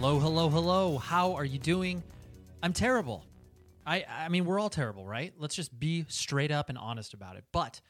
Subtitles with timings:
[0.00, 0.98] Hello, hello, hello.
[0.98, 2.04] How are you doing?
[2.62, 3.24] I'm terrible.
[3.84, 5.34] I I mean, we're all terrible, right?
[5.36, 7.42] Let's just be straight up and honest about it.
[7.50, 7.80] But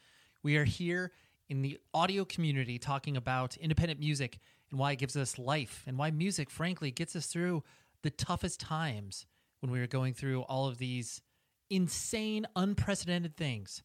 [0.41, 1.11] we are here
[1.49, 4.39] in the audio community talking about independent music
[4.71, 7.63] and why it gives us life and why music frankly gets us through
[8.01, 9.27] the toughest times
[9.59, 11.21] when we are going through all of these
[11.69, 13.83] insane unprecedented things.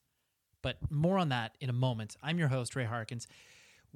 [0.62, 2.16] But more on that in a moment.
[2.22, 3.28] I'm your host Ray Harkins.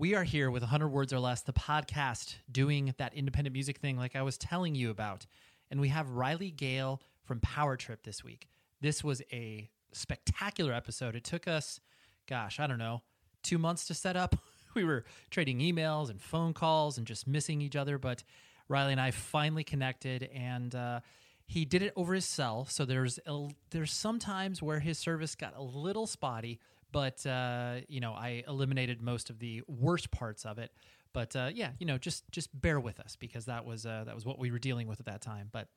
[0.00, 3.96] We are here with 100 Words or Less, the podcast doing that independent music thing
[3.96, 5.26] like I was telling you about.
[5.72, 8.46] And we have Riley Gale from Power Trip this week.
[8.80, 11.16] This was a spectacular episode.
[11.16, 11.80] It took us,
[12.28, 13.02] gosh, I don't know,
[13.42, 14.36] two months to set up.
[14.74, 17.98] We were trading emails and phone calls and just missing each other.
[17.98, 18.22] But
[18.68, 21.00] Riley and I finally connected and, uh,
[21.48, 25.34] he did it over his cell, so there's a, there's some times where his service
[25.34, 26.60] got a little spotty,
[26.92, 30.72] but uh, you know I eliminated most of the worst parts of it.
[31.12, 34.14] But uh, yeah, you know, just just bear with us because that was uh, that
[34.14, 35.50] was what we were dealing with at that time.
[35.52, 35.68] But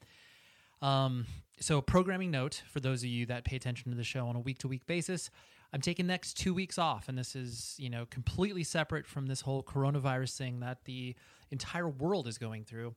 [0.86, 1.26] um,
[1.60, 4.40] so programming note for those of you that pay attention to the show on a
[4.40, 5.30] week to week basis.
[5.74, 9.42] I'm taking next two weeks off, and this is you know completely separate from this
[9.42, 11.16] whole coronavirus thing that the
[11.50, 12.94] entire world is going through.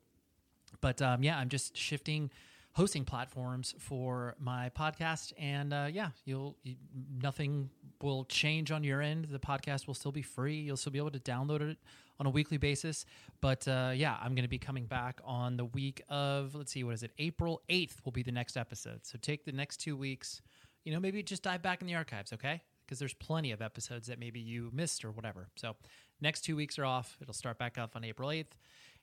[0.81, 2.31] But um, yeah, I'm just shifting
[2.75, 6.75] hosting platforms for my podcast and uh, yeah you'll you,
[7.23, 7.71] nothing
[8.05, 9.27] will change on your end.
[9.31, 10.57] The podcast will still be free.
[10.57, 11.79] You'll still be able to download it
[12.21, 13.07] on a weekly basis.
[13.41, 16.85] But uh, yeah i'm going to be coming back on the week of let's see
[16.85, 17.13] what is it?
[17.19, 19.01] April 8th will be the next episode.
[19.03, 20.43] So take the next two weeks
[20.85, 22.63] you know maybe just dive back in the archives okay?
[22.85, 25.49] Because there's plenty of episodes that maybe you missed or whatever.
[25.57, 25.75] So
[26.21, 27.17] next two weeks are off.
[27.23, 28.53] It'll start back up on april 8th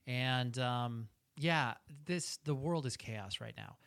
[0.07, 1.07] and um,
[1.37, 1.73] yeah,
[2.05, 3.77] this the world is chaos right now.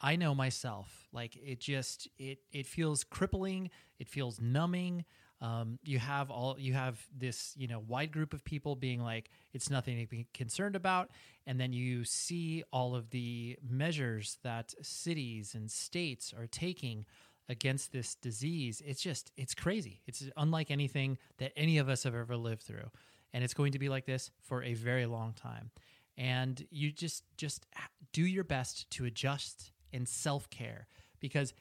[0.00, 1.08] I know myself.
[1.12, 3.70] Like it just it it feels crippling.
[3.98, 5.04] It feels numbing.
[5.40, 9.30] Um, you have all you have this you know wide group of people being like
[9.52, 11.10] it's nothing to be concerned about,
[11.46, 17.04] and then you see all of the measures that cities and states are taking
[17.48, 18.82] against this disease.
[18.84, 20.00] It's just it's crazy.
[20.06, 22.90] It's unlike anything that any of us have ever lived through,
[23.32, 25.70] and it's going to be like this for a very long time
[26.18, 27.66] and you just just
[28.12, 30.86] do your best to adjust and self-care.
[31.20, 31.54] Because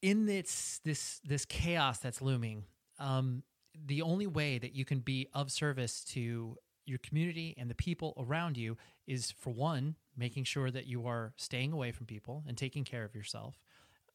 [0.00, 2.64] in this this this chaos that's looming
[2.98, 3.42] um,
[3.86, 8.12] the only way that you can be of service to your community and the people
[8.18, 12.58] around you is for one making sure that you are staying away from people and
[12.58, 13.60] taking care of yourself.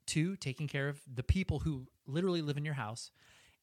[0.06, 3.12] Two taking care of the people who literally live in your house.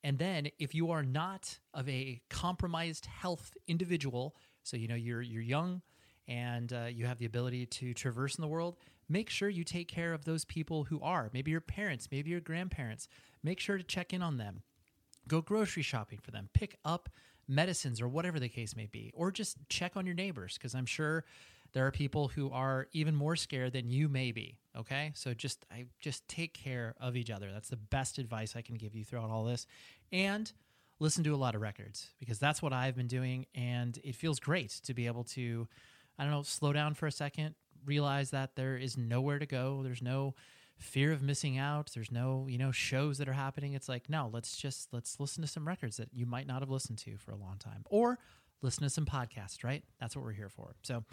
[0.02, 5.22] And then if you are not of a compromised health individual so you know you're
[5.22, 5.82] you're young
[6.28, 8.76] and uh, you have the ability to traverse in the world.
[9.08, 12.40] Make sure you take care of those people who are maybe your parents, maybe your
[12.40, 13.08] grandparents.
[13.42, 14.62] Make sure to check in on them.
[15.28, 16.48] Go grocery shopping for them.
[16.52, 17.08] Pick up
[17.46, 20.86] medicines or whatever the case may be, or just check on your neighbors because I'm
[20.86, 21.24] sure
[21.72, 24.56] there are people who are even more scared than you may be.
[24.76, 27.50] Okay, so just I just take care of each other.
[27.52, 29.66] That's the best advice I can give you throughout all this,
[30.12, 30.50] and
[31.00, 33.46] listen to a lot of records because that's what I've been doing.
[33.54, 35.68] And it feels great to be able to,
[36.18, 37.54] I don't know, slow down for a second,
[37.84, 39.82] realize that there is nowhere to go.
[39.82, 40.34] There's no
[40.78, 41.90] fear of missing out.
[41.94, 43.74] There's no, you know, shows that are happening.
[43.74, 46.70] It's like, no, let's just, let's listen to some records that you might not have
[46.70, 48.18] listened to for a long time or
[48.62, 49.84] listen to some podcasts, right?
[50.00, 50.74] That's what we're here for.
[50.82, 51.04] So,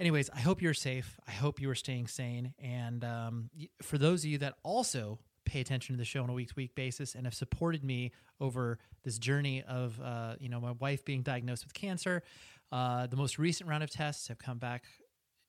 [0.00, 1.18] anyways, I hope you're safe.
[1.26, 2.54] I hope you are staying sane.
[2.58, 3.50] And um,
[3.82, 6.54] for those of you that also pay attention to the show on a week to
[6.56, 11.04] week basis and have supported me over this journey of uh, you know my wife
[11.04, 12.22] being diagnosed with cancer.
[12.70, 14.84] Uh, the most recent round of tests have come back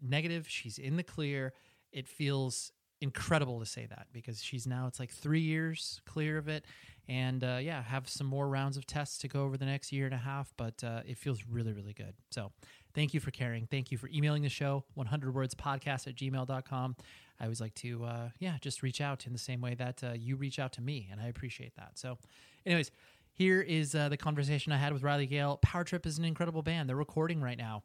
[0.02, 0.48] negative.
[0.48, 1.54] She's in the clear.
[1.92, 2.72] It feels
[3.02, 6.66] incredible to say that because she's now it's like three years clear of it
[7.08, 10.04] and uh, yeah have some more rounds of tests to go over the next year
[10.04, 12.52] and a half but uh, it feels really really good so
[12.94, 13.68] Thank you for caring.
[13.68, 16.96] Thank you for emailing the show, 100 words podcast at gmail.com.
[17.40, 20.14] I always like to, uh, yeah, just reach out in the same way that uh,
[20.14, 21.92] you reach out to me, and I appreciate that.
[21.96, 22.18] So,
[22.66, 22.92] anyways,
[23.40, 25.60] here is uh, the conversation I had with Riley Gale.
[25.62, 26.90] Power Trip is an incredible band.
[26.90, 27.84] They're recording right now,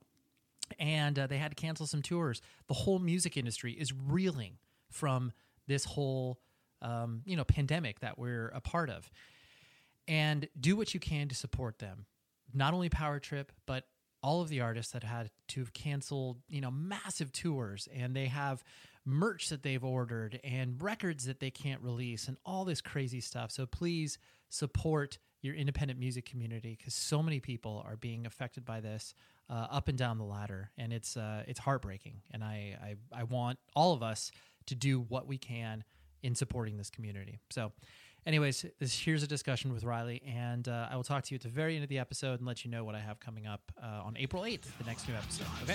[0.80, 2.42] and uh, they had to cancel some tours.
[2.66, 4.58] The whole music industry is reeling
[4.90, 5.30] from
[5.68, 6.40] this whole,
[6.82, 9.08] um, you know, pandemic that we're a part of.
[10.08, 12.06] And do what you can to support them.
[12.52, 13.84] Not only Power Trip, but
[14.24, 18.26] all of the artists that had to have canceled, you know, massive tours and they
[18.26, 18.64] have
[19.04, 23.52] merch that they've ordered and records that they can't release and all this crazy stuff.
[23.52, 24.18] So please
[24.48, 29.14] support your independent music community because so many people are being affected by this
[29.50, 32.22] uh, up and down the ladder, and it's uh, it's heartbreaking.
[32.30, 34.32] And I, I I want all of us
[34.66, 35.84] to do what we can
[36.22, 37.38] in supporting this community.
[37.50, 37.72] So.
[38.26, 41.42] Anyways, this, here's a discussion with Riley, and uh, I will talk to you at
[41.42, 43.70] the very end of the episode and let you know what I have coming up
[43.82, 45.46] uh, on April 8th, the next new episode.
[45.62, 45.74] Okay?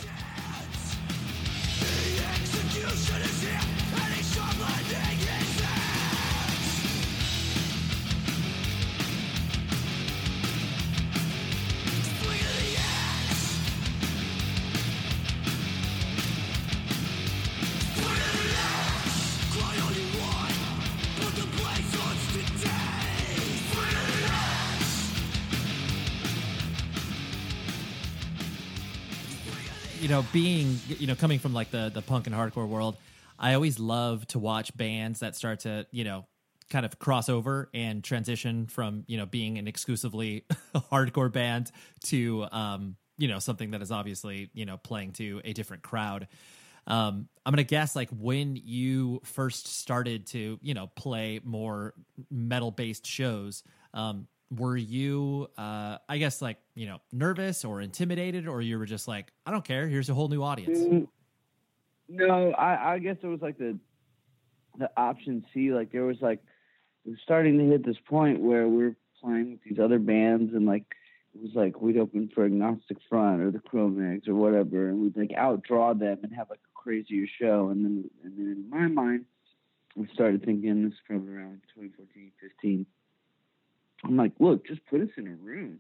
[30.10, 32.98] You know, being you know coming from like the the punk and hardcore world,
[33.38, 36.26] I always love to watch bands that start to you know
[36.72, 40.46] kind of cross over and transition from you know being an exclusively
[40.92, 41.72] hardcore band
[42.06, 46.28] to um, you know something that is obviously you know playing to a different crowd.
[46.88, 51.94] Um, I'm gonna guess like when you first started to you know play more
[52.32, 53.62] metal based shows.
[53.94, 54.28] Um,
[54.58, 59.08] were you uh i guess like you know nervous or intimidated or you were just
[59.08, 61.08] like i don't care here's a whole new audience Mm,
[62.10, 63.78] no i i guess it was like the
[64.80, 66.40] the option c like there was like
[67.06, 70.66] it was starting to hit this point where we're playing with these other bands and
[70.66, 70.86] like
[71.36, 75.16] it was like we'd open for agnostic front or the Cro-Mags or whatever and we'd
[75.16, 78.88] like outdraw them and have like a crazier show and then and then in my
[78.88, 79.26] mind
[79.96, 82.86] we started thinking this is probably around 2014 15
[84.04, 85.80] I'm like, look, just put us in a room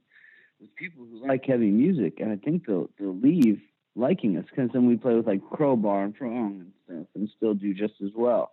[0.59, 3.61] with people who like heavy music, and I think they'll they'll leave
[3.95, 7.53] liking us because then we play with like Crowbar and Prong and stuff, and still
[7.53, 8.51] do just as well.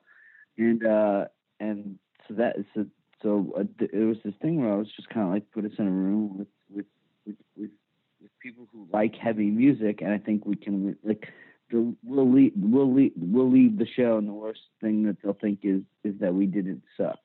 [0.58, 1.26] And uh,
[1.60, 1.98] and
[2.28, 2.86] so that so
[3.22, 5.78] so uh, it was this thing where I was just kind of like put us
[5.78, 6.86] in a room with with
[7.26, 7.70] with with,
[8.40, 11.28] people who like heavy music, and I think we can like.
[11.68, 15.60] The, we'll leave, we'll leave, we'll the show, and the worst thing that they'll think
[15.64, 17.18] is is that we didn't suck.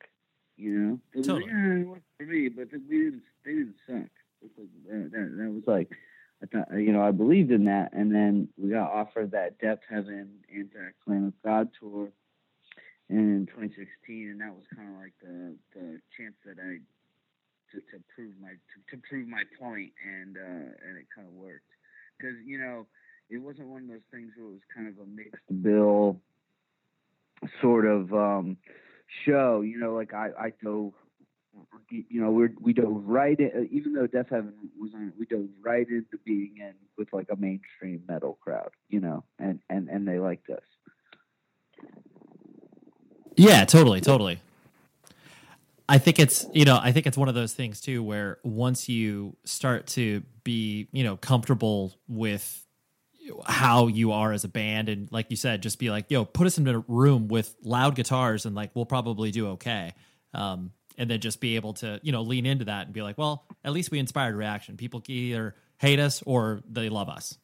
[0.57, 1.51] You know, It was Totally.
[1.51, 3.23] "Yeah, it worked for me, but we didn't.
[3.43, 4.09] They didn't suck.
[4.43, 5.91] It's like, that, that, that was like,
[6.41, 10.27] I thought, you know, I believed in that, and then we got offered that Deafheaven
[10.53, 12.09] Anti-Claim of God tour
[13.09, 16.79] in 2016, and that was kind of like the the chance that I
[17.71, 21.33] to, to prove my to, to prove my point, and uh, and it kind of
[21.33, 21.69] worked
[22.17, 22.87] because you know
[23.29, 26.19] it wasn't one of those things where it was kind of a mixed bill
[27.61, 28.57] sort of um
[29.25, 30.93] show you know like i i dove
[31.89, 35.47] you know we're we dove right in uh, even though Deafheaven was on we dove
[35.61, 40.07] right into being in with like a mainstream metal crowd you know and and and
[40.07, 40.63] they liked us
[43.35, 44.41] Yeah, totally, totally.
[45.87, 48.87] I think it's you know I think it's one of those things too where once
[48.87, 52.65] you start to be you know comfortable with
[53.47, 56.47] how you are as a band and like you said just be like yo put
[56.47, 59.93] us in a room with loud guitars and like we'll probably do okay
[60.33, 63.17] um, and then just be able to you know lean into that and be like
[63.17, 67.37] well at least we inspired reaction people either hate us or they love us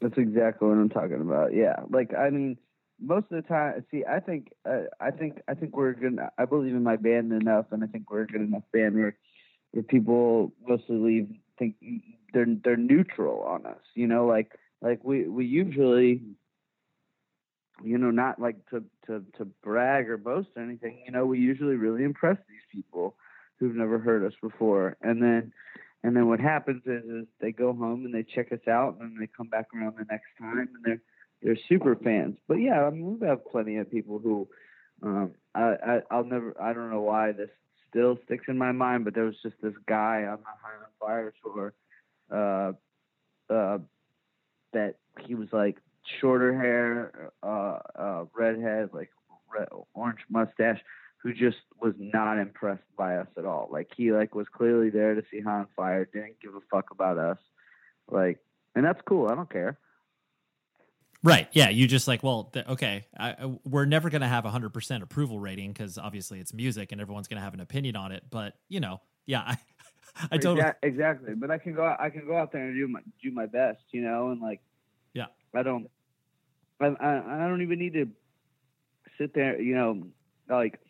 [0.00, 1.54] That's exactly what I'm talking about.
[1.54, 2.58] Yeah, like I mean,
[3.00, 6.18] most of the time, see, I think, uh, I think, I think we're good.
[6.36, 9.16] I believe in my band enough, and I think we're a good enough band where,
[9.72, 11.76] where people mostly leave think
[12.32, 13.80] they're they're neutral on us.
[13.94, 14.52] You know, like
[14.84, 16.20] like we we usually,
[17.82, 21.02] you know, not like to to to brag or boast or anything.
[21.06, 23.16] You know, we usually really impress these people
[23.58, 25.52] who've never heard us before, and then
[26.02, 29.12] and then what happens is, is they go home and they check us out, and
[29.12, 31.00] then they come back around the next time, and they're
[31.42, 32.36] they're super fans.
[32.46, 34.46] But yeah, I mean, we have plenty of people who
[35.02, 37.48] um, I, I I'll never I don't know why this
[37.88, 40.92] still sticks in my mind, but there was just this guy on the High on
[41.00, 41.72] Fire tour
[42.30, 42.72] uh,
[43.50, 43.78] uh,
[44.74, 45.78] that he was like
[46.20, 49.10] shorter hair, uh, uh, redhead, like
[49.52, 50.80] red, orange mustache
[51.22, 53.68] who just was not impressed by us at all.
[53.72, 57.18] Like he like was clearly there to see on Fire, didn't give a fuck about
[57.18, 57.38] us.
[58.10, 58.38] Like
[58.74, 59.28] and that's cool.
[59.28, 59.78] I don't care.
[61.22, 61.48] Right.
[61.52, 61.70] Yeah.
[61.70, 65.40] You just like, well, th- okay, I, we're never going to have a 100% approval
[65.40, 68.24] rating because obviously it's music and everyone's going to have an opinion on it.
[68.28, 69.56] But, you know, yeah, I,
[70.30, 70.58] I don't.
[70.58, 71.34] Exactly, exactly.
[71.34, 73.82] But I can go, I can go out there and do my, do my best,
[73.90, 74.60] you know, and like,
[75.12, 75.90] yeah, I don't,
[76.80, 78.08] I, I, I don't even need to
[79.18, 80.06] sit there, you know,
[80.48, 80.80] like,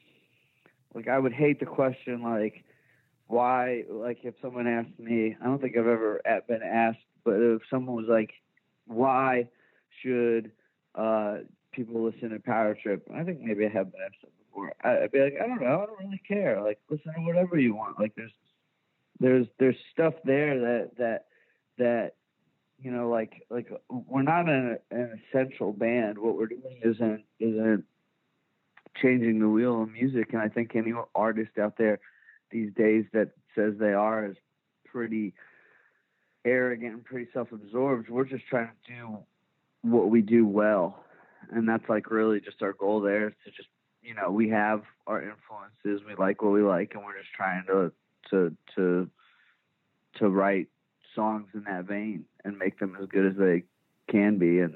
[0.94, 2.64] like I would hate the question, like,
[3.26, 7.62] why, like, if someone asked me, I don't think I've ever been asked, but if
[7.70, 8.30] someone was like,
[8.86, 9.48] why,
[10.02, 10.52] should
[10.94, 11.38] uh,
[11.72, 13.06] people listen to Power Trip?
[13.14, 14.74] I think maybe I have been asked before.
[14.82, 16.62] I, would be like, I don't know, I don't really care.
[16.62, 17.98] Like, listen to whatever you want.
[17.98, 18.32] Like, there's
[19.20, 21.26] there's there's stuff there that that
[21.78, 22.14] that
[22.84, 26.18] you know, like like we're not an, an essential band.
[26.18, 27.84] What we're doing isn't isn't
[29.00, 30.32] changing the wheel of music.
[30.32, 31.98] And I think any artist out there
[32.50, 34.36] these days that says they are is
[34.84, 35.34] pretty
[36.44, 38.10] arrogant and pretty self-absorbed.
[38.10, 39.18] We're just trying to do
[39.82, 41.04] what we do well,
[41.50, 43.68] and that's like really just our goal there is to just
[44.02, 47.64] you know we have our influences, we like what we like, and we're just trying
[47.66, 47.92] to
[48.30, 49.10] to to
[50.18, 50.68] to write
[51.14, 53.64] songs in that vein and make them as good as they
[54.10, 54.74] can be, and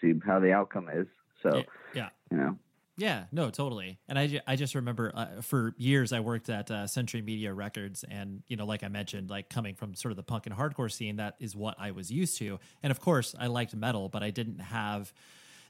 [0.00, 1.06] see how the outcome is.
[1.42, 1.62] So
[1.94, 2.56] yeah, you know.
[2.98, 3.98] Yeah, no, totally.
[4.06, 8.04] And I, I just remember uh, for years I worked at uh, Century Media Records,
[8.08, 10.92] and you know, like I mentioned, like coming from sort of the punk and hardcore
[10.92, 12.60] scene, that is what I was used to.
[12.82, 15.12] And of course, I liked metal, but I didn't have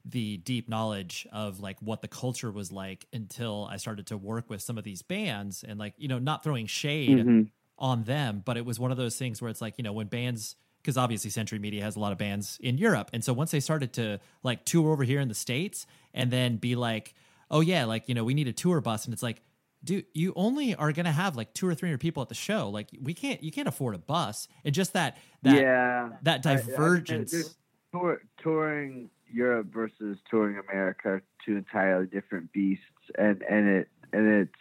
[0.05, 4.51] the deep knowledge of like what the culture was like until I started to work
[4.51, 7.43] with some of these bands, and like you know, not throwing shade mm-hmm.
[7.79, 10.07] on them, but it was one of those things where it's like you know, when
[10.07, 13.11] bands because obviously Century Media has a lot of bands in Europe.
[13.13, 16.57] And so once they started to like tour over here in the States and then
[16.57, 17.15] be like,
[17.51, 19.05] oh yeah, like, you know, we need a tour bus.
[19.05, 19.43] And it's like,
[19.85, 22.69] dude, you only are going to have like two or 300 people at the show.
[22.69, 24.49] Like we can't, you can't afford a bus.
[24.65, 27.33] And just that, that, yeah, that divergence.
[27.33, 32.85] I, I, tour, touring Europe versus touring America are two entirely different beasts.
[33.17, 34.53] And, and it, and it's,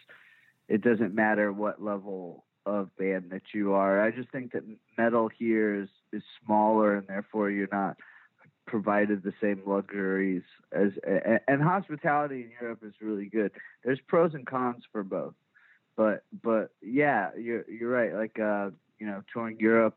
[0.68, 4.00] it doesn't matter what level of band that you are.
[4.00, 4.62] I just think that
[4.96, 7.96] metal here is is smaller, and therefore you're not
[8.66, 10.92] provided the same luxuries as.
[11.06, 13.52] And, and hospitality in Europe is really good.
[13.84, 15.34] There's pros and cons for both,
[15.96, 18.14] but but yeah, you're you're right.
[18.14, 19.96] Like uh, you know, touring Europe.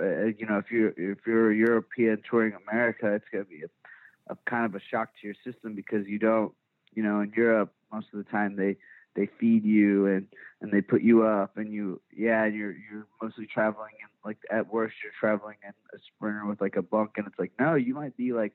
[0.00, 3.81] Uh, you know, if you're if you're a European touring America, it's gonna be a,
[4.28, 6.52] a kind of a shock to your system because you don't.
[6.94, 8.76] You know, in Europe, most of the time they
[9.14, 10.26] they feed you and
[10.60, 14.72] and they put you up and you yeah you're you're mostly traveling and like at
[14.72, 17.94] worst you're traveling in a sprinter with like a bunk and it's like no you
[17.94, 18.52] might be like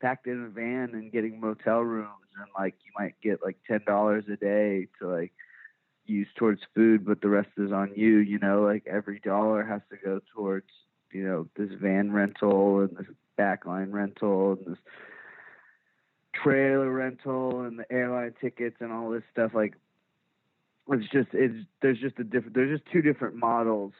[0.00, 3.80] packed in a van and getting motel rooms and like you might get like ten
[3.86, 5.32] dollars a day to like
[6.06, 9.80] use towards food but the rest is on you you know like every dollar has
[9.90, 10.68] to go towards
[11.12, 13.06] you know this van rental and this
[13.38, 14.78] backline rental and this
[16.34, 19.74] trailer rental and the airline tickets and all this stuff like
[20.88, 23.92] it's just it's there's just a different there's just two different models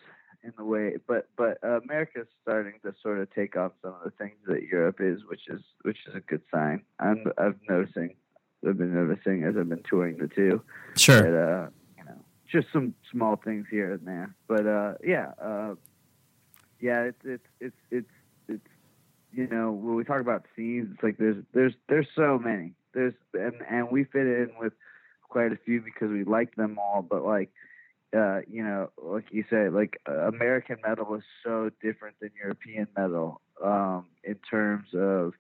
[0.43, 4.05] in the way but but uh, america's starting to sort of take off some of
[4.05, 6.83] the things that europe is which is which is a good sign.
[6.99, 8.15] I'm i'm noticing
[8.67, 10.63] i've been noticing as i've been touring the two
[10.97, 11.23] sure.
[11.23, 12.19] that, uh you know
[12.51, 15.75] just some small things here and there but uh yeah uh
[16.81, 18.24] yeah it's it's it's it's it's
[19.35, 22.73] you know, when we talk about scenes, it's like there's there's there's so many.
[22.93, 24.73] There's and and we fit in with
[25.29, 27.03] quite a few because we like them all.
[27.03, 27.51] But like,
[28.17, 32.87] uh, you know, like you said, like uh, American metal is so different than European
[32.97, 35.33] metal um, in terms of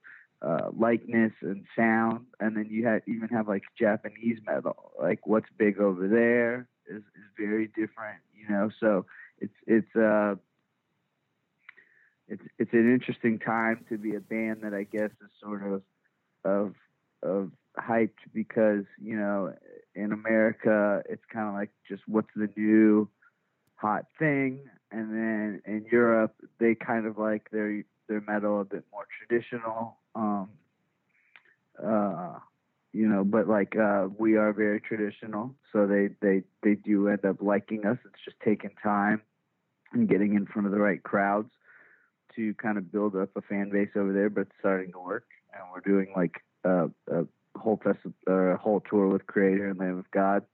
[0.43, 2.27] uh, likeness and sound.
[2.41, 4.93] And then you have even have like Japanese metal.
[5.01, 8.21] Like what's big over there is is very different.
[8.35, 9.07] You know, so
[9.39, 10.35] it's it's uh
[12.28, 15.83] it's it's an interesting time to be a band that I guess is sort of
[16.45, 16.75] of
[17.23, 19.54] of hyped because you know
[19.95, 23.09] in America it's kind of like just what's the new
[23.76, 28.85] hot thing, and then in Europe they kind of like their their metal a bit
[28.93, 29.99] more traditional.
[30.14, 30.50] Um,
[31.83, 32.38] uh,
[32.93, 37.25] you know, but like uh, we are very traditional, so they they they do end
[37.25, 37.99] up liking us.
[38.04, 39.21] It's just taking time
[39.93, 41.50] and getting in front of the right crowds
[42.37, 45.26] to kind of build up a fan base over there, but it's starting to work.
[45.53, 47.26] And we're doing like a, a
[47.57, 47.81] whole
[48.26, 50.45] or a whole tour with Kreator and Lamb of God.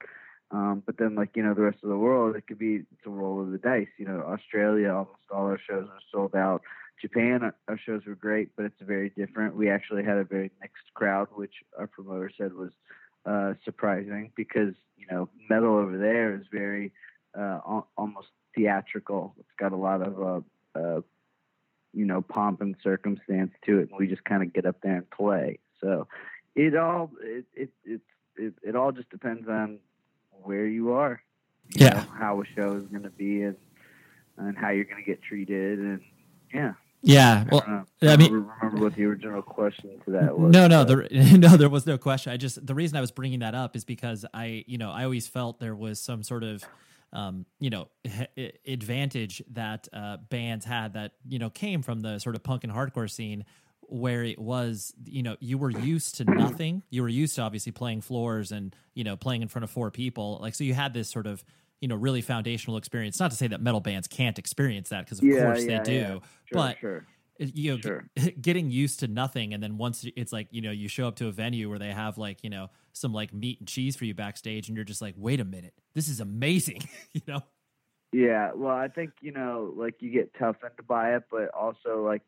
[0.53, 3.07] Um, but then, like you know, the rest of the world, it could be it's
[3.07, 3.89] a roll of the dice.
[3.99, 6.63] You know, Australia, almost all our shows are sold out.
[7.01, 9.57] Japan, our shows were great, but it's very different.
[9.57, 12.73] We actually had a very mixed crowd, which our promoter said was
[13.25, 16.93] uh, surprising because you know metal over there is very
[17.39, 17.61] uh,
[17.97, 19.35] almost theatrical.
[19.39, 21.01] It's got a lot of uh, uh,
[21.93, 24.97] you know pomp and circumstance to it, and we just kind of get up there
[24.97, 25.59] and play.
[25.81, 26.07] So
[26.55, 28.01] it all it it it
[28.37, 29.79] it, it all just depends on
[30.43, 31.21] where you are,
[31.75, 31.95] you Yeah.
[31.95, 33.57] know, how a show is going to be, and
[34.37, 36.01] and how you're going to get treated, and
[36.55, 36.73] yeah.
[37.03, 37.45] Yeah.
[37.47, 37.65] I Well,
[38.01, 38.11] don't.
[38.11, 40.53] I I mean- remember what the original question to that was.
[40.53, 42.31] no, no, but- there, no, there was no question.
[42.33, 45.05] I just the reason I was bringing that up is because I, you know, I
[45.05, 46.63] always felt there was some sort of,
[47.13, 47.89] um, you know,
[48.37, 52.65] h- advantage that uh, bands had that you know came from the sort of punk
[52.65, 53.45] and hardcore scene,
[53.83, 56.83] where it was, you know, you were used to nothing.
[56.91, 59.91] You were used to obviously playing floors and you know playing in front of four
[59.91, 60.39] people.
[60.41, 61.45] Like so, you had this sort of.
[61.83, 63.19] You know, really foundational experience.
[63.19, 65.79] Not to say that metal bands can't experience that, because of Yeah, course yeah, they
[65.79, 66.21] do.
[66.21, 66.29] yeah.
[66.45, 67.07] Sure, but sure.
[67.39, 68.11] you know Sure.
[68.41, 71.27] getting used to nothing and then once it's like you know you show up to
[71.29, 74.15] a venue where they have like you know some like meat and cheese for you
[74.15, 76.83] backstage and you're just like wait a minute this is amazing
[77.13, 77.43] you know
[78.13, 82.23] Yeah, well, I think you know, like you get toughened by it, but also like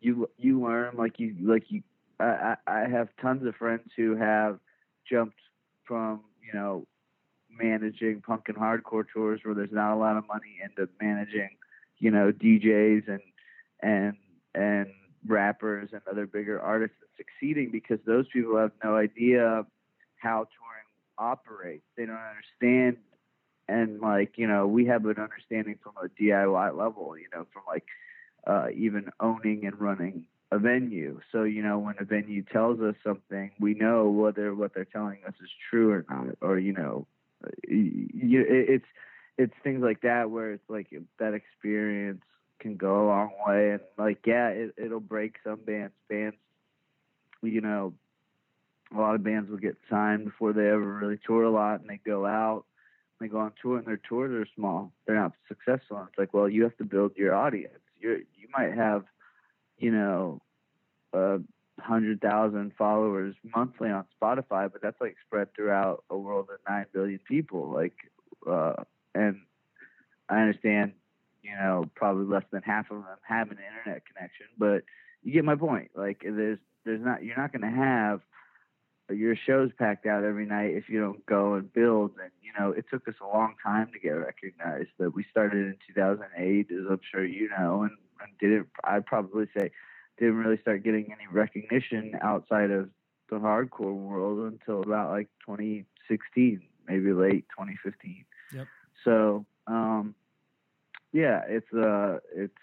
[0.00, 1.82] you you learn, like you like you.
[2.18, 4.58] I I have tons of friends who have
[5.08, 5.38] jumped
[5.84, 6.86] from you know
[7.50, 11.50] managing punk and hardcore tours where there's not a lot of money into managing
[11.98, 13.20] you know DJs and
[13.80, 14.16] and
[14.54, 14.86] and
[15.26, 19.66] rappers and other bigger artists succeeding because those people have no idea
[20.20, 20.86] how touring
[21.18, 21.84] operates.
[21.96, 22.98] They don't understand
[23.68, 27.62] and like you know we have an understanding from a DIY level, you know, from
[27.66, 27.84] like
[28.46, 31.20] uh, even owning and running a venue.
[31.32, 35.20] So you know when a venue tells us something, we know whether what they're telling
[35.26, 37.06] us is true or not, or you know,
[37.68, 38.86] y- y- it's
[39.38, 42.22] it's things like that where it's like that experience
[42.60, 45.94] can go a long way, and like yeah, it, it'll break some bands.
[46.08, 46.36] Bands,
[47.42, 47.94] you know,
[48.94, 51.88] a lot of bands will get signed before they ever really tour a lot, and
[51.88, 52.64] they go out
[53.20, 54.92] they go on tour and their tours are small.
[55.06, 55.98] They're not successful.
[55.98, 57.78] And it's like, well, you have to build your audience.
[57.98, 59.04] You you might have,
[59.78, 60.42] you know,
[61.12, 61.38] a
[61.78, 66.86] hundred thousand followers monthly on Spotify, but that's like spread throughout a world of nine
[66.92, 67.70] billion people.
[67.70, 67.94] Like,
[68.46, 69.40] uh, and
[70.28, 70.92] I understand,
[71.42, 74.82] you know, probably less than half of them have an internet connection, but
[75.22, 75.90] you get my point.
[75.94, 78.20] Like, there's there's not you're not going to have
[79.10, 82.12] your show's packed out every night if you don't go and build.
[82.20, 84.90] And you know, it took us a long time to get recognized.
[84.98, 88.68] That we started in 2008, as I'm sure you know, and, and didn't.
[88.84, 89.70] I'd probably say
[90.18, 92.88] didn't really start getting any recognition outside of
[93.30, 98.24] the hardcore world until about like 2016, maybe late 2015.
[98.54, 98.66] Yep.
[99.04, 100.14] So, um,
[101.12, 102.54] yeah, it's uh, it's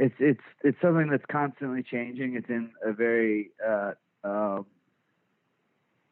[0.00, 2.34] it's it's it's something that's constantly changing.
[2.34, 3.92] It's in a very uh,
[4.24, 4.64] um,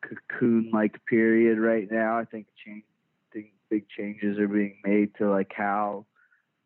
[0.02, 2.18] cocoon-like period right now.
[2.18, 2.84] I think change,
[3.70, 6.04] big changes are being made to like how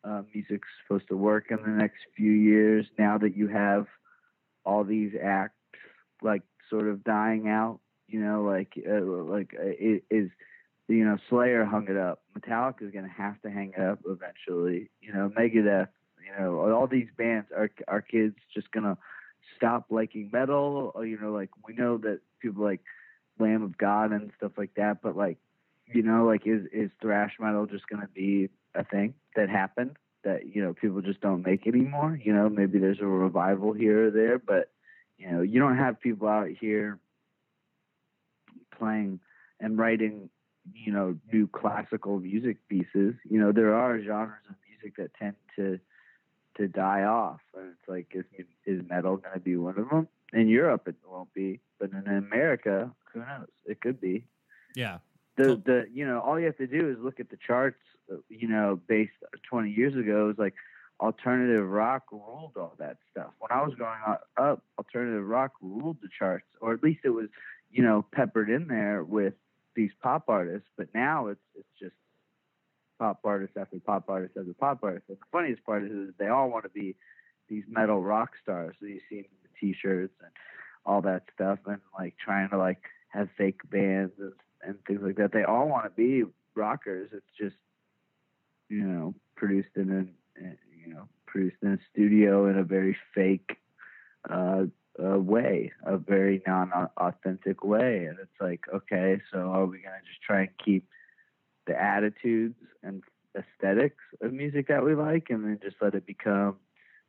[0.03, 2.85] uh, music's supposed to work in the next few years.
[2.99, 3.87] Now that you have
[4.65, 5.55] all these acts
[6.21, 10.29] like sort of dying out, you know, like uh, like uh, it is.
[10.89, 12.23] You know, Slayer hung it up.
[12.37, 14.89] Metallica is going to have to hang it up eventually.
[15.01, 15.87] You know, Megadeth
[16.25, 18.97] you know all these bands are our kids just gonna
[19.55, 20.91] stop liking metal.
[20.95, 22.81] Or you know like we know that people like
[23.39, 25.37] lamb of god and stuff like that but like
[25.91, 30.55] you know like is is thrash metal just gonna be a thing that happened that
[30.55, 32.19] you know people just don't make anymore?
[32.23, 34.71] You know maybe there's a revival here or there but
[35.17, 36.99] you know you don't have people out here
[38.77, 39.19] playing
[39.59, 40.29] and writing
[40.73, 43.15] you know new classical music pieces.
[43.29, 45.79] You know there are genres of music that tend to
[46.57, 47.41] to die off.
[47.55, 50.07] And it's like, is, is metal going to be one of them?
[50.33, 53.47] In Europe, it won't be, but in America, who knows?
[53.65, 54.25] It could be.
[54.75, 54.97] yeah
[55.37, 57.77] The the you know all you have to do is look at the charts.
[58.29, 59.13] You know, based
[59.49, 60.55] 20 years ago, it was like
[60.99, 63.31] alternative rock ruled all that stuff.
[63.39, 67.09] When I was growing up, up, alternative rock ruled the charts, or at least it
[67.09, 67.27] was,
[67.71, 69.33] you know, peppered in there with
[69.75, 70.67] these pop artists.
[70.77, 71.95] But now it's it's just
[72.99, 75.05] pop artist after pop artist after pop artist.
[75.07, 76.95] The funniest part is, they all want to be
[77.49, 78.75] these metal rock stars.
[78.79, 80.31] So you see the t-shirts and
[80.85, 85.17] all that stuff, and like trying to like have fake bands and, and things like
[85.17, 85.31] that.
[85.31, 86.23] They all want to be
[86.55, 87.09] rockers.
[87.13, 87.55] It's just
[88.69, 92.95] you know produced in an uh, you know produced in a studio in a very
[93.15, 93.57] fake
[94.29, 94.65] uh,
[95.03, 98.05] uh, way, a very non-authentic way.
[98.05, 100.87] And it's like, okay, so are we gonna just try and keep
[101.67, 103.03] the attitudes and
[103.35, 106.55] aesthetics of music that we like and then just let it become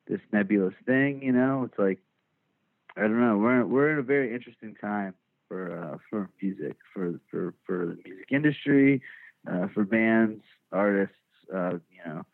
[0.09, 1.99] this nebulous thing you know it's like
[2.97, 5.15] i don't know we're we're in a very interesting time
[5.49, 9.03] for uh, for music for for for the music industry
[9.51, 11.15] uh, for bands artists
[11.55, 12.25] uh, you know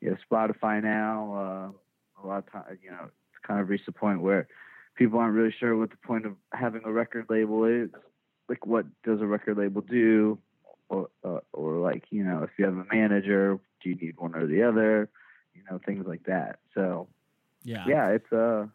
[0.00, 1.34] you know, Spotify now.
[1.34, 4.48] Uh, a lot of time, you know, it's kind of reached the point where
[4.94, 7.90] people aren't really sure what the point of having a record label is.
[8.48, 10.38] Like, what does a record label do?
[10.88, 14.34] Or, uh, or like, you know, if you have a manager, do you need one
[14.34, 15.08] or the other?
[15.54, 16.58] You know, things like that.
[16.74, 17.08] So,
[17.64, 17.84] Yeah.
[17.88, 18.70] yeah, it's a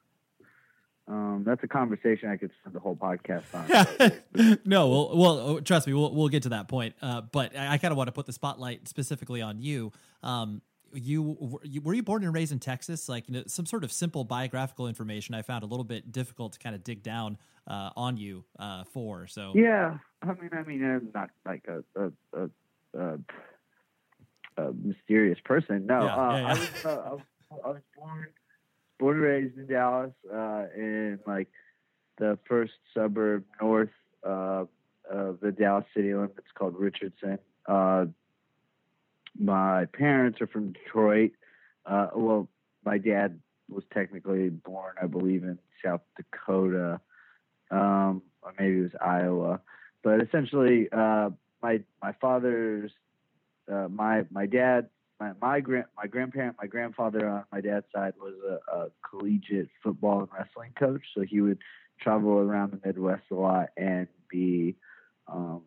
[1.08, 4.60] um, that's a conversation I could spend the whole podcast on.
[4.66, 6.96] no, well, well, oh, trust me, we'll we'll get to that point.
[7.02, 9.92] Uh, but I, I kind of want to put the spotlight specifically on you.
[10.24, 10.62] Um,
[10.94, 13.10] you were, you were you born and raised in Texas?
[13.10, 16.54] Like you know, some sort of simple biographical information I found a little bit difficult
[16.54, 19.28] to kind of dig down uh, on you uh, for.
[19.28, 22.50] So yeah, I mean, I mean, I'm not like a a, a,
[23.00, 23.20] a,
[24.64, 25.86] a mysterious person.
[25.86, 26.48] No, Yeah, uh, yeah, yeah.
[26.48, 28.28] I was uh, I was I was born
[29.00, 31.50] born and raised in Dallas, uh, in like
[32.18, 33.90] the first suburb north
[34.26, 34.66] uh,
[35.10, 37.40] of the Dallas city limits called Richardson.
[39.38, 41.32] My parents are from Detroit.
[41.86, 42.50] Uh, well,
[42.86, 43.40] my dad
[43.70, 47.00] was technically born, I believe, in South Dakota,
[47.70, 49.62] um, or maybe it was Iowa.
[50.04, 51.30] But essentially, uh,
[51.62, 52.92] my my father's
[53.72, 54.90] uh, my my dad
[55.20, 59.70] my my grand my grandparent my grandfather on my dad's side was a, a collegiate
[59.84, 61.60] football and wrestling coach, so he would
[62.00, 64.76] travel around the Midwest a lot and be,
[65.28, 65.62] um,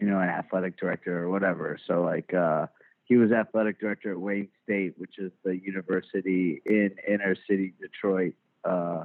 [0.00, 1.78] you know, an athletic director or whatever.
[1.86, 2.32] So like.
[2.32, 2.66] Uh,
[3.04, 8.34] he was athletic director at Wayne State, which is the university in inner city Detroit.
[8.64, 9.04] Uh,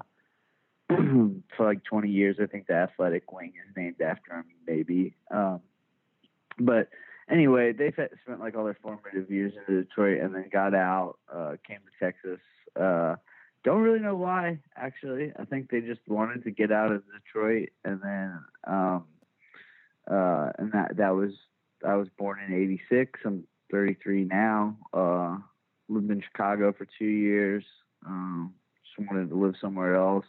[0.89, 5.15] for like 20 years, I think the athletic wing is named after him, maybe.
[5.29, 5.61] Um,
[6.57, 6.89] but
[7.29, 11.55] anyway, they spent like all their formative years in Detroit and then got out, uh,
[11.67, 12.39] came to Texas.
[12.79, 13.15] Uh,
[13.63, 15.33] don't really know why, actually.
[15.37, 19.03] I think they just wanted to get out of Detroit, and then, um,
[20.09, 21.33] uh, and that that was
[21.85, 23.19] I was born in '86.
[23.25, 24.77] I'm 33 now.
[24.93, 25.37] Uh,
[25.87, 27.63] lived in Chicago for two years.
[28.05, 28.53] Um,
[28.83, 30.25] just wanted to live somewhere else.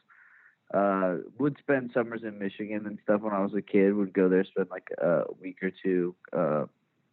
[0.73, 3.93] Uh, would spend summers in Michigan and stuff when I was a kid.
[3.95, 6.15] Would go there, spend like a week or two.
[6.33, 6.67] Uh,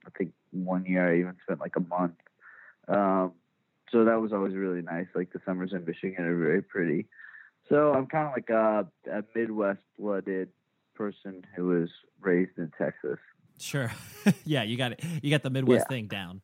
[0.05, 2.15] I think one year I even spent like a month.
[2.87, 3.33] Um,
[3.91, 5.07] so that was always really nice.
[5.15, 7.07] Like the summers in Michigan are very pretty.
[7.69, 10.49] So I'm kind of like a, a Midwest blooded
[10.95, 11.89] person who was
[12.21, 13.19] raised in Texas.
[13.60, 13.91] Sure,
[14.46, 15.04] yeah, you got it.
[15.22, 15.96] You got the Midwest Yeah.
[15.96, 16.41] thing down.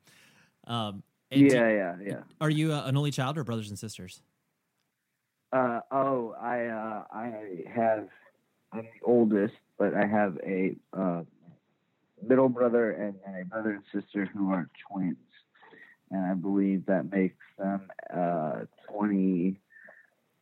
[0.65, 2.19] Um, and do- Yeah, yeah, yeah.
[2.41, 4.21] are you uh, an only child or brothers and sisters?
[5.51, 8.07] Uh, oh, I uh, I have
[8.71, 11.23] I'm the oldest, but I have a uh,
[12.27, 15.17] middle brother and, and a brother and sister who are twins,
[16.09, 19.59] and I believe that makes them uh, 20,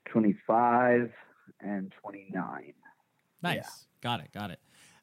[0.05, 1.11] 25
[1.59, 2.73] and 29.
[3.43, 3.87] Nice.
[4.01, 4.31] Got it.
[4.31, 4.59] Got it.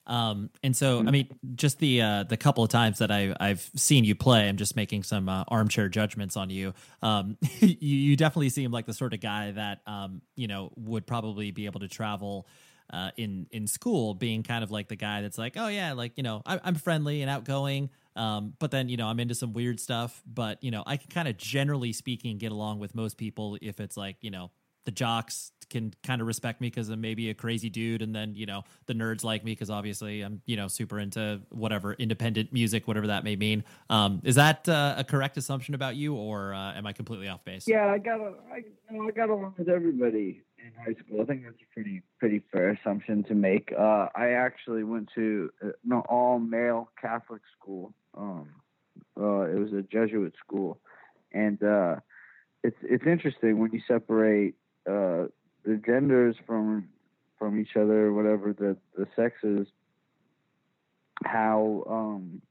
[0.09, 3.71] Um, and so, I mean, just the uh, the couple of times that I, I've
[3.77, 6.73] seen you play, I'm just making some uh, armchair judgments on you.
[7.03, 7.99] Um, you.
[8.09, 11.67] You definitely seem like the sort of guy that um, you know would probably be
[11.67, 12.49] able to travel
[12.91, 16.13] uh, in in school, being kind of like the guy that's like, oh yeah, like
[16.17, 17.91] you know, I, I'm friendly and outgoing.
[18.17, 20.23] Um, but then you know, I'm into some weird stuff.
[20.27, 23.79] But you know, I can kind of generally speaking get along with most people if
[23.79, 24.51] it's like you know
[24.89, 28.35] the jocks can kind of respect me because I'm maybe a crazy dude, and then
[28.35, 32.55] you know the nerds like me because obviously I'm you know super into whatever independent
[32.55, 33.65] music, whatever that may mean.
[33.91, 37.45] Um, is that uh, a correct assumption about you, or uh, am I completely off
[37.45, 37.69] base?
[37.69, 41.21] Yeah, I got a, I, you know, I got along with everybody in high school.
[41.21, 43.71] I think that's a pretty pretty fair assumption to make.
[43.79, 47.93] Uh, I actually went to uh, an all male Catholic school.
[48.17, 48.49] Um,
[49.21, 50.79] uh, it was a Jesuit school,
[51.31, 51.97] and uh,
[52.65, 54.55] it's it's interesting when you separate
[54.87, 55.27] uh,
[55.65, 56.89] the genders from
[57.39, 59.67] from each other, whatever the the sexes,
[61.25, 62.43] how um,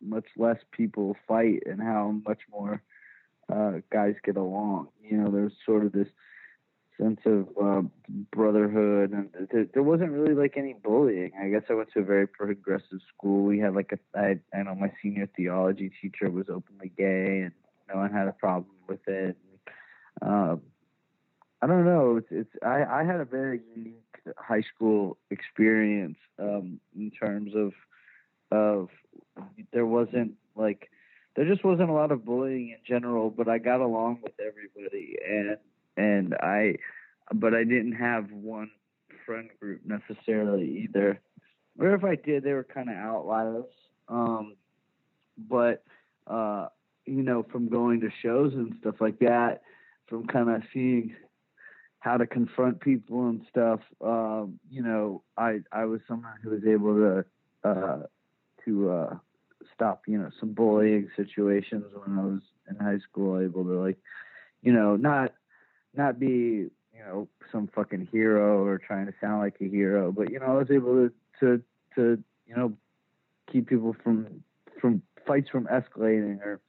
[0.00, 2.82] much less people fight and how much more
[3.52, 4.88] uh, guys get along.
[5.02, 6.08] You know, there's sort of this
[7.00, 7.82] sense of uh,
[8.32, 11.32] brotherhood, and there, there wasn't really like any bullying.
[11.40, 13.44] I guess I went to a very progressive school.
[13.44, 17.52] We had like a, I, I know my senior theology teacher was openly gay, and
[17.88, 19.36] no one had a problem with it.
[20.22, 20.62] Um,
[21.66, 22.18] I don't know.
[22.18, 23.96] It's, it's I, I had a very unique
[24.38, 27.72] high school experience um, in terms of
[28.52, 28.88] of
[29.72, 30.88] there wasn't like
[31.34, 35.16] there just wasn't a lot of bullying in general, but I got along with everybody
[35.28, 35.56] and
[35.96, 36.76] and I
[37.34, 38.70] but I didn't have one
[39.26, 41.18] friend group necessarily either.
[41.80, 43.64] Or if I did, they were kind of outliers.
[44.08, 44.54] Um,
[45.36, 45.82] but
[46.28, 46.68] uh,
[47.06, 49.62] you know, from going to shows and stuff like that,
[50.06, 51.16] from kind of seeing
[52.06, 56.64] how to confront people and stuff, um, you know, I I was someone who was
[56.64, 57.24] able to
[57.68, 58.02] uh,
[58.64, 59.16] to uh,
[59.74, 63.98] stop, you know, some bullying situations when I was in high school, able to like,
[64.62, 65.34] you know, not
[65.96, 70.30] not be you know some fucking hero or trying to sound like a hero, but
[70.30, 71.60] you know, I was able to to
[71.96, 72.72] to you know
[73.52, 74.44] keep people from
[74.80, 76.60] from fights from escalating or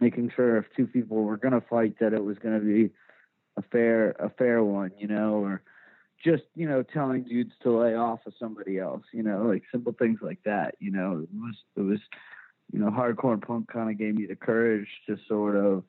[0.00, 2.92] making sure if two people were gonna fight that it was gonna be
[3.56, 5.62] a fair a fair one, you know, or
[6.24, 9.92] just you know telling dudes to lay off of somebody else, you know, like simple
[9.92, 10.74] things like that.
[10.78, 12.00] You know, it was it was
[12.72, 15.84] you know hardcore punk kind of gave me the courage to sort of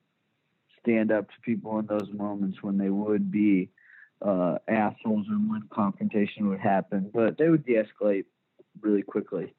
[0.82, 3.69] stand up to people in those moments when they would be
[4.21, 8.25] uh, assholes and when confrontation would happen, but they would de-escalate
[8.82, 9.53] really quickly.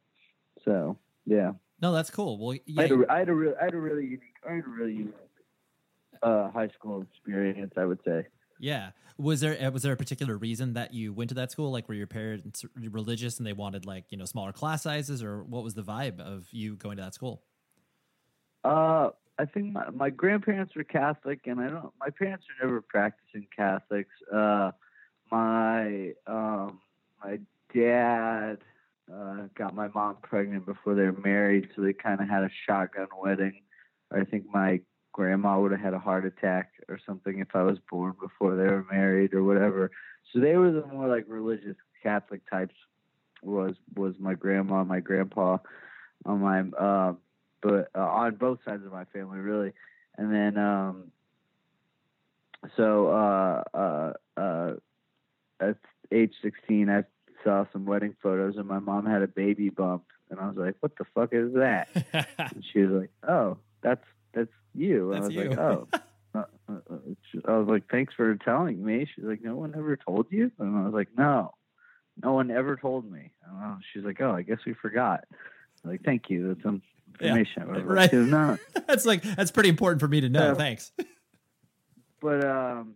[0.64, 1.52] So yeah.
[1.80, 2.38] No, that's cool.
[2.38, 4.54] Well, yeah, I had a, I had a, re- I had a really unique, I
[4.54, 5.14] had a really unique
[6.22, 7.74] uh, high school experience.
[7.76, 8.26] I would say.
[8.58, 8.90] Yeah.
[9.18, 11.72] Was there uh, was there a particular reason that you went to that school?
[11.72, 15.42] Like, were your parents religious and they wanted like you know smaller class sizes, or
[15.42, 17.42] what was the vibe of you going to that school?
[18.64, 21.92] Uh, I think my, my grandparents were Catholic, and I don't.
[21.98, 24.14] My parents are never practicing Catholics.
[24.32, 24.72] Uh,
[25.30, 26.80] my um,
[27.22, 27.38] my
[27.74, 28.58] dad
[29.12, 32.50] uh, got my mom pregnant before they were married, so they kind of had a
[32.66, 33.62] shotgun wedding.
[34.12, 34.80] I think my
[35.18, 38.62] grandma would have had a heart attack or something if I was born before they
[38.62, 39.90] were married or whatever.
[40.32, 42.74] So they were the more like religious Catholic types.
[43.42, 45.58] Was was my grandma, my grandpa,
[46.24, 47.14] on my uh,
[47.60, 49.72] but uh, on both sides of my family really,
[50.16, 51.10] and then um,
[52.76, 54.72] so uh, uh, uh,
[55.60, 55.76] at
[56.12, 57.04] age sixteen, I
[57.44, 60.74] saw some wedding photos, and my mom had a baby bump, and I was like,
[60.80, 61.88] "What the fuck is that?"
[62.38, 65.50] and she was like, "Oh, that's that's you." And That's I was you.
[65.50, 65.88] like, "Oh."
[66.34, 66.98] Uh, uh, uh,
[67.46, 70.76] I was like, "Thanks for telling me." She's like, "No one ever told you," and
[70.76, 71.54] I was like, "No,
[72.22, 75.24] no one ever told me." And uh, she's like, "Oh, I guess we forgot."
[75.84, 76.48] Like, "Thank you.
[76.48, 76.82] That's some
[77.20, 78.10] Yeah, information." Like, right.
[78.10, 80.48] "She "No, that's like that's pretty important for me to know.
[80.48, 80.54] Yeah.
[80.54, 80.92] Thanks.
[82.20, 82.94] but um,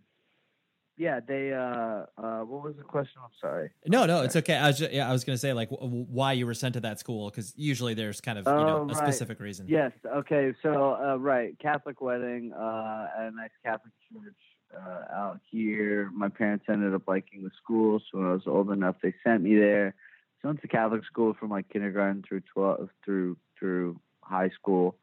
[0.97, 1.53] yeah, they.
[1.53, 3.21] Uh, uh, what was the question?
[3.23, 3.71] I'm sorry.
[3.87, 4.55] No, no, it's okay.
[4.55, 6.73] I was just, yeah, I was going to say like w- why you were sent
[6.75, 9.67] to that school because usually there's kind of you know Oh, a specific reason.
[9.67, 9.91] Yes.
[10.05, 10.53] Okay.
[10.61, 14.35] So uh, right, Catholic wedding uh, at a nice Catholic church
[14.75, 16.11] uh, out here.
[16.13, 19.41] My parents ended up liking the school, so when I was old enough, they sent
[19.41, 19.95] me there.
[20.41, 24.95] So I went to Catholic school from like kindergarten through twelve through through high school.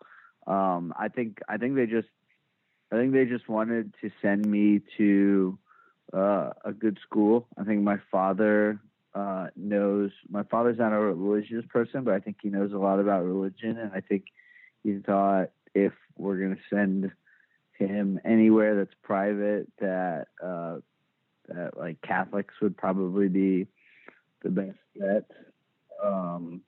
[0.47, 2.09] Um, I think I think they just
[2.93, 5.59] I think they just wanted to send me to
[6.13, 7.47] uh, a good school.
[7.59, 8.81] I think my father
[9.15, 10.11] uh, knows.
[10.29, 13.79] My father's not a religious person, but I think he knows a lot about religion,
[13.79, 14.25] and I think
[14.83, 17.13] he thought if we're going to send
[17.79, 20.77] him anywhere that's private, that uh,
[21.49, 23.67] that like Catholics would probably be
[24.43, 25.31] the best bet.
[26.03, 26.63] Um,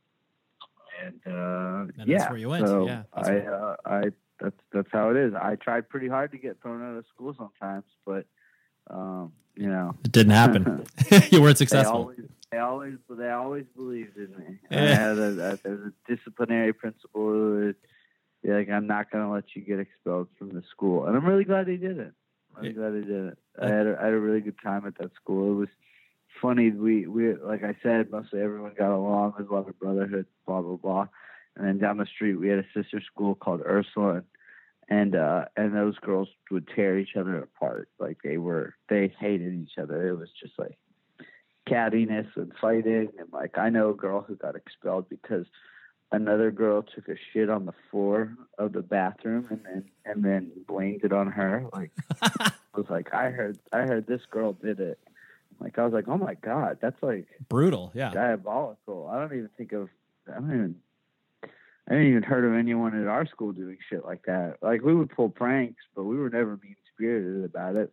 [1.05, 2.67] and uh, that's yeah, where you went.
[2.67, 4.03] So Yeah, that's I, uh, I
[4.41, 5.35] that's that's how it is.
[5.35, 8.27] I tried pretty hard to get thrown out of school sometimes, but
[8.91, 10.87] um, you know, It didn't happen.
[11.31, 12.01] you weren't they successful.
[12.01, 12.19] always
[12.51, 14.59] they always they always believed in me.
[14.71, 17.77] I had a, a, a disciplinary principal who would
[18.43, 21.25] be like, I'm not going to let you get expelled from the school, and I'm
[21.25, 22.13] really glad they did it.
[22.57, 22.73] I'm Yeah.
[22.73, 23.39] glad they didn't.
[23.61, 25.51] I had a, I had a really good time at that school.
[25.53, 25.69] It was
[26.41, 26.71] funny.
[26.71, 29.35] We we like I said, mostly everyone got along.
[29.37, 31.09] There's a lot of brotherhood, blah blah blah.
[31.57, 34.25] And then down the street, we had a sister school called Ursuline, and
[35.15, 37.89] uh, and those girls would tear each other apart.
[37.99, 40.09] Like they were, they hated each other.
[40.09, 40.79] It was just like
[41.69, 43.09] cattiness and fighting.
[43.19, 45.47] And like I know a girl who got expelled because
[46.11, 50.51] another girl took a shit on the floor of the bathroom and then and then
[50.67, 51.67] blamed it on her.
[51.73, 51.91] Like
[52.23, 54.99] I was like, I heard, I heard this girl did it.
[55.61, 57.93] Like I was like, oh my god, that's like Brutal.
[57.95, 58.13] Yeah.
[58.13, 59.09] diabolical.
[59.11, 59.89] I don't even think of.
[60.29, 60.77] I don't even.
[61.89, 64.59] I didn't even heard of anyone at our school doing shit like that.
[64.63, 67.93] Like we would pull pranks, but we were never mean spirited about it.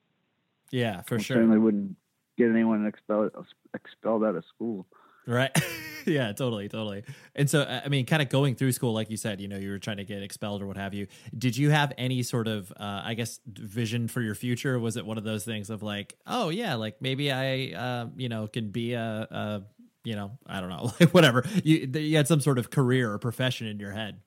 [0.72, 1.38] Yeah, for We sure.
[1.38, 1.96] Certainly wouldn't
[2.38, 3.32] get anyone expelled
[3.74, 4.86] expelled out of school.
[5.26, 5.52] Right.
[6.06, 7.04] yeah, totally, totally.
[7.36, 9.70] And so, I mean, kind of going through school, like you said, you know, you
[9.70, 11.08] were trying to get expelled or what have you.
[11.38, 14.80] Did you have any sort of, uh, I guess, vision for your future?
[14.80, 18.30] Was it one of those things of like, oh yeah, like maybe I, uh, you
[18.30, 19.62] know, can be a, a,
[20.04, 21.44] you know, I don't know, like whatever.
[21.64, 24.22] You you had some sort of career or profession in your head.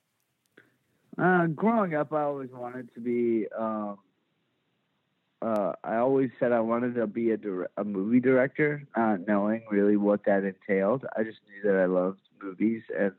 [1.19, 3.47] Uh, growing up, I always wanted to be.
[3.57, 3.99] Um,
[5.43, 9.63] uh, I always said I wanted to be a dir- a movie director, not knowing
[9.71, 11.05] really what that entailed.
[11.17, 13.13] I just knew that I loved movies and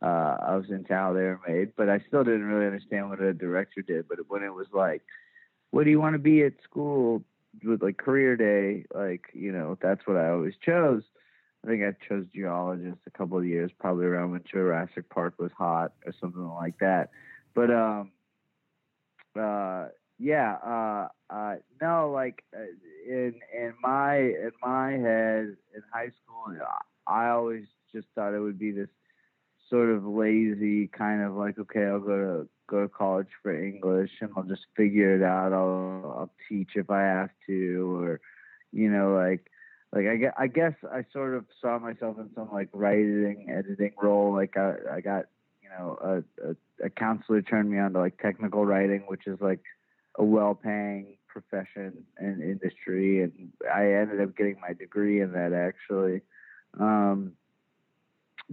[0.00, 3.20] uh, I was into how they were made, but I still didn't really understand what
[3.20, 4.08] a director did.
[4.08, 5.02] But when it was like,
[5.70, 7.22] "What do you want to be at school?"
[7.62, 11.02] with like career day, like you know, that's what I always chose.
[11.64, 15.52] I think I chose geologist a couple of years, probably around when Jurassic Park was
[15.56, 17.10] hot or something like that.
[17.54, 18.10] But um,
[19.38, 22.62] uh, yeah, uh, uh, no, like uh,
[23.06, 26.56] in in my in my head in high school,
[27.06, 28.88] I always just thought it would be this
[29.70, 34.10] sort of lazy kind of like, okay, I'll go to go to college for English
[34.20, 35.52] and I'll just figure it out.
[35.52, 38.20] I'll I'll teach if I have to, or
[38.72, 39.50] you know, like
[39.92, 43.92] like I guess, I guess I sort of saw myself in some like writing, editing
[44.00, 44.32] role.
[44.32, 45.26] Like I I got
[45.62, 49.38] you know a, a, a counselor turned me on to like technical writing, which is
[49.40, 49.60] like
[50.16, 56.22] a well-paying profession and industry, and I ended up getting my degree in that actually.
[56.80, 57.32] Um,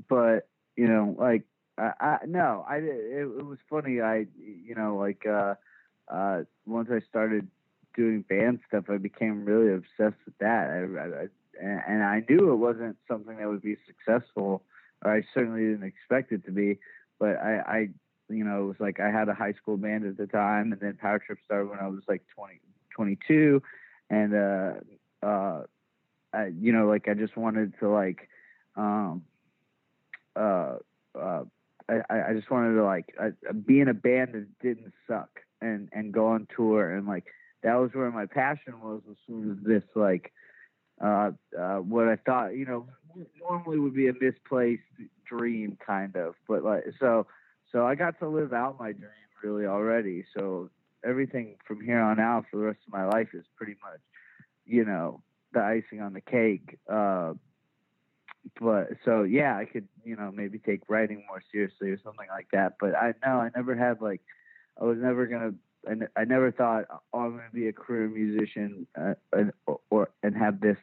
[0.09, 1.43] but you know, like
[1.77, 4.01] I, I no, I it, it was funny.
[4.01, 5.55] I you know like uh,
[6.09, 7.47] uh, once I started
[7.99, 10.69] doing band stuff, I became really obsessed with that.
[10.69, 11.27] I, I,
[11.61, 14.63] and I knew it wasn't something that would be successful,
[15.03, 16.79] or I certainly didn't expect it to be.
[17.19, 17.89] But I, I
[18.29, 20.79] you know, it was like I had a high school band at the time, and
[20.79, 22.61] then Power Trip started when I was like 20,
[22.95, 23.61] 22,
[24.09, 24.71] and uh,
[25.21, 25.63] uh,
[26.33, 28.29] I, you know, like I just wanted to like,
[28.77, 29.23] um,
[30.37, 30.75] uh,
[31.19, 31.43] uh,
[31.89, 35.89] I, I just wanted to like uh, be in a band that didn't suck and
[35.91, 37.25] and go on tour and like
[37.63, 40.31] that was where my passion was was sort of this like
[41.03, 42.87] uh, uh, what I thought you know
[43.39, 44.83] normally would be a misplaced
[45.27, 47.27] dream kind of but like so
[47.71, 49.11] so I got to live out my dream
[49.43, 50.69] really already so
[51.05, 54.01] everything from here on out for the rest of my life is pretty much
[54.65, 55.21] you know
[55.53, 57.33] the icing on the cake uh,
[58.59, 62.47] but so yeah, I could you know maybe take writing more seriously or something like
[62.51, 62.73] that.
[62.79, 64.21] But I know I never had like
[64.79, 65.53] I was never gonna.
[65.87, 69.51] I, I never thought oh, I'm gonna be a career musician uh, and,
[69.89, 70.77] or and have this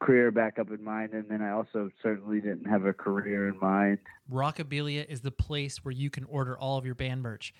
[0.00, 1.12] career back up in mind.
[1.12, 3.98] And then I also certainly didn't have a career in mind.
[4.32, 7.54] Rockabilia is the place where you can order all of your band merch.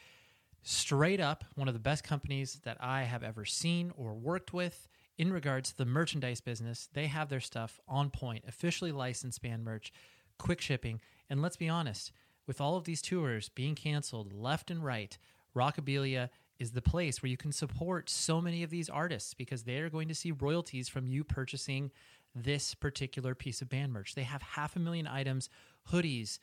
[0.62, 4.88] Straight up, one of the best companies that I have ever seen or worked with
[5.16, 9.64] in regards to the merchandise business, they have their stuff on point, officially licensed band
[9.64, 9.92] merch,
[10.38, 11.00] quick shipping.
[11.28, 12.10] And let's be honest,
[12.46, 15.16] with all of these tours being canceled left and right,
[15.54, 19.78] Rockabilia is the place where you can support so many of these artists because they
[19.78, 21.90] are going to see royalties from you purchasing
[22.34, 24.14] this particular piece of band merch.
[24.14, 25.48] They have half a million items,
[25.90, 26.38] hoodies,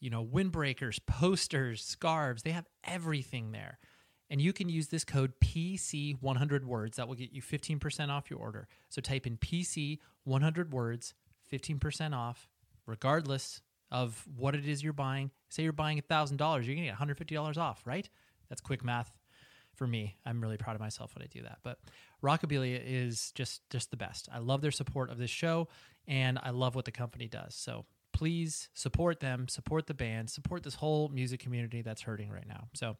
[0.00, 2.42] you know, windbreakers, posters, scarves.
[2.42, 3.78] They have everything there
[4.30, 6.96] and you can use this code PC100 words.
[6.96, 8.68] That will get you 15% off your order.
[8.88, 11.14] So type in PC100 words,
[11.52, 12.48] 15% off,
[12.86, 15.30] regardless of what it is you're buying.
[15.48, 18.08] Say you're buying $1,000, you're going to get $150 off, right?
[18.48, 19.12] That's quick math
[19.76, 20.16] for me.
[20.24, 21.58] I'm really proud of myself when I do that.
[21.62, 21.78] But
[22.22, 24.28] Rockabilia is just just the best.
[24.32, 25.68] I love their support of this show
[26.08, 27.54] and I love what the company does.
[27.54, 32.48] So please support them, support the band, support this whole music community that's hurting right
[32.48, 32.68] now.
[32.74, 32.96] So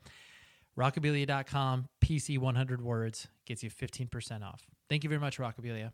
[0.78, 4.66] Rockabilia.com, PC 100 words gets you 15% off.
[4.90, 5.92] Thank you very much, Rockabilia.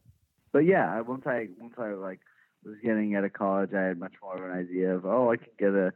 [0.53, 2.21] But yeah, once I once I like
[2.65, 5.37] was getting out of college, I had much more of an idea of oh, I
[5.37, 5.93] can get a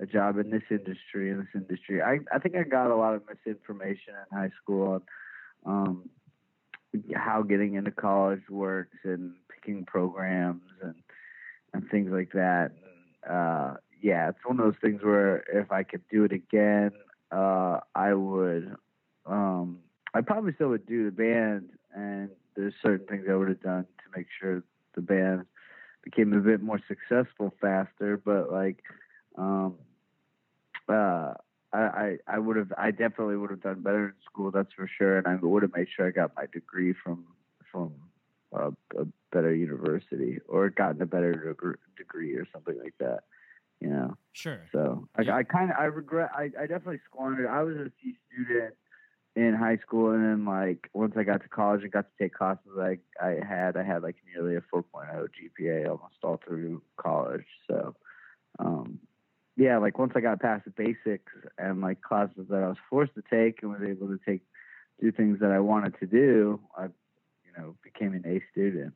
[0.00, 2.02] a job in this industry in this industry.
[2.02, 5.02] I I think I got a lot of misinformation in high school
[5.66, 6.08] on um,
[7.14, 10.94] how getting into college works and picking programs and
[11.72, 12.72] and things like that.
[12.72, 16.92] And, uh, yeah, it's one of those things where if I could do it again,
[17.30, 18.74] uh, I would,
[19.26, 19.78] um,
[20.14, 23.82] I probably still would do the band, and there's certain things I would have done
[23.84, 25.44] to make sure the band
[26.02, 28.16] became a bit more successful faster.
[28.16, 28.82] But like,
[29.36, 29.76] um,
[30.90, 31.34] uh,
[31.72, 34.88] I, I, I would have, I definitely would have done better in school, that's for
[34.98, 37.24] sure, and I would have made sure I got my degree from
[37.70, 37.94] from
[38.52, 41.56] a, a better university or gotten a better
[41.96, 43.20] degree or something like that
[43.80, 44.16] you know.
[44.32, 44.60] Sure.
[44.72, 47.48] So I, I kind of I regret I, I definitely squandered.
[47.48, 48.74] I was a C student
[49.36, 52.34] in high school, and then like once I got to college and got to take
[52.34, 57.46] classes I I had, I had like nearly a 4.0 GPA almost all through college.
[57.68, 57.96] So,
[58.58, 58.98] um,
[59.60, 63.14] yeah, like once I got past the basics and like classes that I was forced
[63.14, 64.40] to take and was able to take
[64.98, 68.94] do things that I wanted to do, I you know became an A student.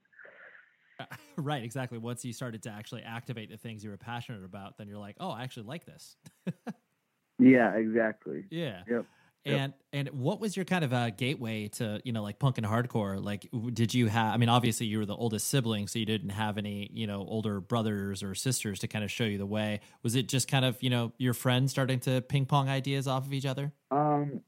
[1.37, 1.99] right, exactly.
[1.99, 5.17] Once you started to actually activate the things you were passionate about, then you're like,
[5.21, 6.17] oh, I actually like this.
[7.39, 8.45] yeah, exactly.
[8.51, 8.85] Yeah.
[8.89, 9.05] Yep.
[9.53, 12.67] And and what was your kind of uh, gateway to you know like punk and
[12.67, 13.23] hardcore?
[13.23, 14.35] Like, did you have?
[14.35, 17.27] I mean, obviously you were the oldest sibling, so you didn't have any you know
[17.29, 19.81] older brothers or sisters to kind of show you the way.
[20.03, 23.27] Was it just kind of you know your friends starting to ping pong ideas off
[23.27, 23.73] of each other?
[23.91, 24.41] Um,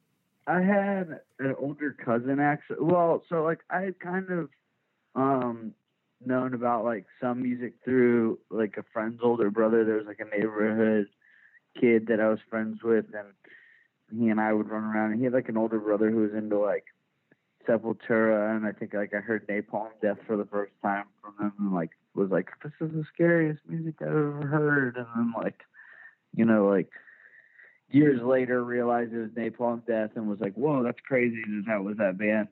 [0.46, 2.78] I had an older cousin actually.
[2.80, 4.48] Well, so like I had kind of
[5.14, 5.74] um
[6.24, 9.84] known about like some music through like a friend's older brother.
[9.84, 11.08] There was like a neighborhood
[11.78, 13.28] kid that I was friends with, and
[14.14, 15.12] he and I would run around.
[15.12, 16.84] And he had like an older brother who was into like
[17.66, 21.52] Sepultura, and I think like I heard Napalm Death for the first time from him,
[21.58, 25.62] and like was like, "This is the scariest music I've ever heard," and then like,
[26.34, 26.88] you know, like
[27.90, 31.84] years later realized it was Napalm Death and was like, "Whoa, that's crazy that that
[31.84, 32.48] was that band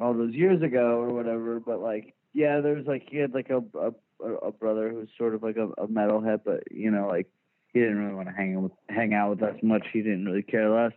[0.00, 3.62] all those years ago or whatever." But like, yeah, there's like he had like a
[3.78, 7.28] a, a brother who's sort of like a, a metalhead, but you know, like
[7.72, 9.84] he didn't really want to hang with hang out with us much.
[9.92, 10.92] He didn't really care less.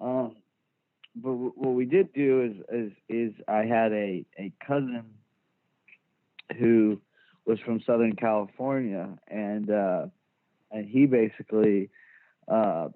[0.00, 0.36] Um,
[1.14, 5.04] but w- what we did do is is is I had a a cousin
[6.58, 7.00] who
[7.46, 10.06] was from Southern California, and uh,
[10.70, 11.90] and he basically
[12.48, 12.88] uh,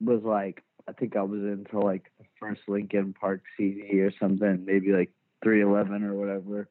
[0.00, 4.64] was like, I think I was into like the first Linkin Park CD or something,
[4.64, 5.10] maybe like
[5.42, 6.68] 311 or whatever.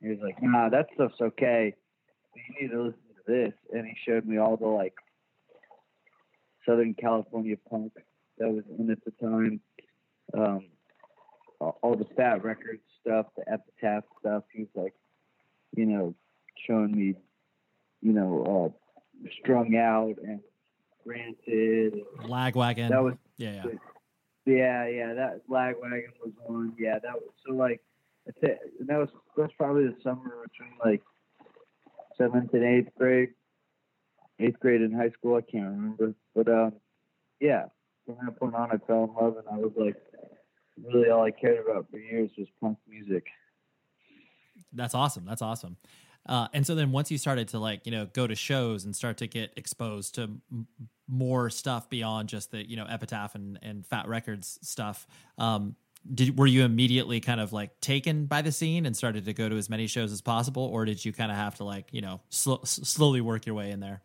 [0.00, 1.74] He was like, Nah, that stuff's okay.
[2.36, 4.94] You need to listen to this, and he showed me all the like
[6.68, 7.92] Southern California punk
[8.38, 9.60] that was in at the time.
[10.36, 10.66] Um,
[11.60, 14.44] all the Fat Records stuff, the Epitaph stuff.
[14.52, 14.94] He was like,
[15.74, 16.14] you know,
[16.66, 17.14] showing me,
[18.02, 18.74] you know,
[19.24, 20.40] uh, strung out and
[21.04, 22.00] granted.
[22.24, 22.90] Lagwagon.
[22.90, 23.72] That was yeah, yeah.
[24.46, 25.14] yeah, yeah.
[25.14, 26.74] That Lagwagon was one.
[26.78, 27.80] Yeah, that was so like.
[28.42, 28.58] That
[28.98, 29.08] was
[29.38, 31.00] that's probably the summer between like
[32.18, 33.30] seventh and eighth grade,
[34.38, 35.36] eighth grade in high school.
[35.36, 36.72] I can't remember, but um,
[37.40, 37.66] yeah.
[38.06, 39.96] From that point on, I fell in love, and I was like,
[40.82, 43.26] really all I cared about for years was punk music.
[44.72, 45.24] That's awesome.
[45.24, 45.76] That's awesome.
[46.26, 48.94] Uh, and so then once you started to like you know go to shows and
[48.94, 50.66] start to get exposed to m-
[51.08, 55.06] more stuff beyond just the you know epitaph and, and fat records stuff
[55.38, 55.74] um,
[56.12, 59.48] did were you immediately kind of like taken by the scene and started to go
[59.48, 62.02] to as many shows as possible or did you kind of have to like you
[62.02, 64.02] know sl- slowly work your way in there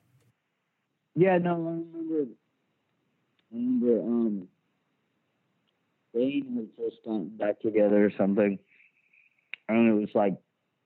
[1.16, 2.32] yeah no i remember
[3.52, 4.48] I remember um
[6.14, 8.60] Bane had just gotten back together or something.
[9.68, 10.36] I don't know, it was like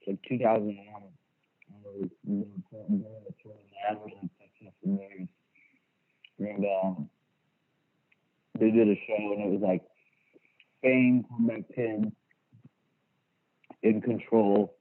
[0.08, 1.04] like 2001.
[6.40, 7.10] And um,
[8.60, 9.82] they did a show, and it was like
[10.82, 12.16] Bane, Champion,
[13.84, 14.74] In Control.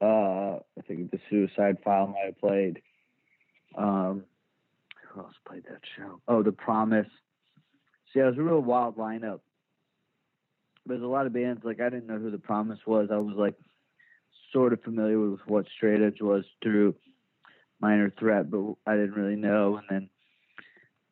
[0.00, 2.80] Uh, I think the Suicide File might have played.
[3.80, 4.24] Um,
[5.08, 6.20] who else played that show?
[6.28, 7.08] Oh, The Promise.
[8.12, 9.40] See, it was a real wild lineup.
[10.86, 13.08] There's a lot of bands like I didn't know who The Promise was.
[13.10, 13.54] I was like
[14.52, 16.94] sort of familiar with what Straight Edge was through
[17.80, 19.80] Minor Threat, but I didn't really know.
[19.88, 20.10] And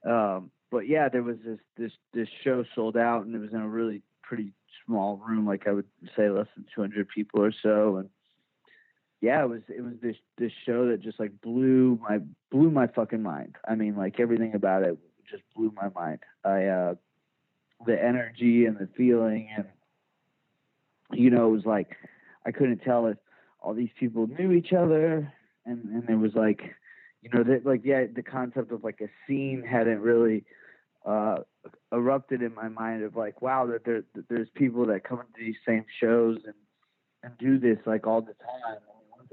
[0.04, 3.52] then, um, but yeah, there was this this this show sold out, and it was
[3.52, 4.52] in a really pretty
[4.84, 8.10] small room, like I would say less than 200 people or so, and
[9.20, 12.18] yeah, it was it was this this show that just like blew my
[12.50, 13.56] blew my fucking mind.
[13.66, 14.96] I mean, like everything about it
[15.28, 16.20] just blew my mind.
[16.44, 16.94] I uh
[17.86, 19.66] the energy and the feeling and
[21.12, 21.96] you know, it was like
[22.46, 23.16] I couldn't tell if
[23.60, 25.32] all these people knew each other
[25.66, 26.74] and and there was like
[27.22, 30.44] you know that like yeah the concept of like a scene hadn't really
[31.04, 31.38] uh
[31.92, 35.24] erupted in my mind of like wow that there that there's people that come to
[35.38, 36.54] these same shows and
[37.24, 38.78] and do this like all the time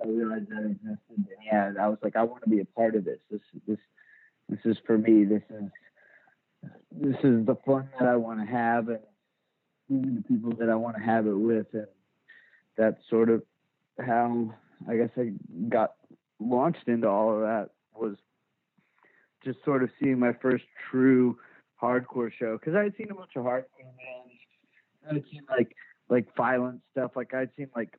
[0.03, 2.95] I realized that existed, and yeah, I was like, I want to be a part
[2.95, 3.19] of this.
[3.31, 3.77] This, this,
[4.49, 5.23] this is for me.
[5.23, 5.69] This is,
[6.91, 8.99] this is the fun that I want to have, and
[9.89, 11.87] the people that I want to have it with, and
[12.77, 13.43] that's sort of
[13.99, 14.53] how
[14.89, 15.31] I guess I
[15.69, 15.93] got
[16.39, 18.15] launched into all of that was
[19.43, 21.37] just sort of seeing my first true
[21.81, 24.33] hardcore show because I had seen a bunch of hardcore bands.
[25.09, 25.75] I had seen like
[26.09, 27.11] like violent stuff.
[27.15, 27.97] Like I'd seen like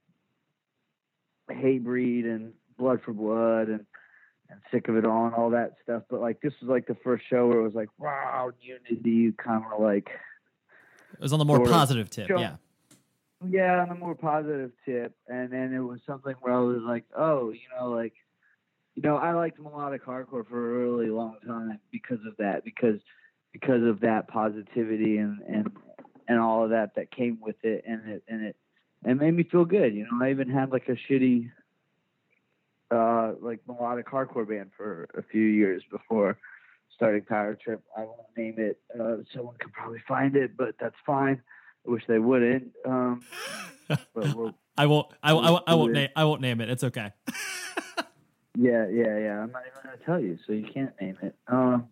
[1.51, 3.87] Hatebreed and Blood for Blood and
[4.49, 6.05] and Sick of It All and all that stuff.
[6.09, 9.33] But like this was like the first show where it was like wow, unity, you
[9.33, 10.09] kind of like
[11.13, 12.39] it was on the more positive tip, show.
[12.39, 12.57] yeah.
[13.47, 17.05] Yeah, on the more positive tip, and then it was something where I was like,
[17.15, 18.15] oh, you know, like,
[18.95, 22.99] you know, I liked melodic hardcore for a really long time because of that, because
[23.53, 25.71] because of that positivity and and
[26.29, 28.57] and all of that that came with it, and it and it
[29.05, 29.95] it made me feel good.
[29.95, 31.51] You know, I even had like a shitty,
[32.91, 36.39] uh, like melodic hardcore band for a few years before
[36.95, 37.83] starting Power Trip.
[37.97, 38.81] I won't name it.
[38.99, 41.43] Uh, someone could probably find it, but that's fine.
[41.87, 42.73] I wish they wouldn't.
[42.85, 43.23] Um,
[43.89, 45.09] but we'll, I won't.
[45.23, 46.09] I, I, I won't name.
[46.17, 46.71] I won't name it.
[46.71, 47.13] It's okay.
[48.57, 49.43] yeah, yeah, yeah.
[49.43, 51.35] I'm not even gonna tell you, so you can't name it.
[51.49, 51.89] Um,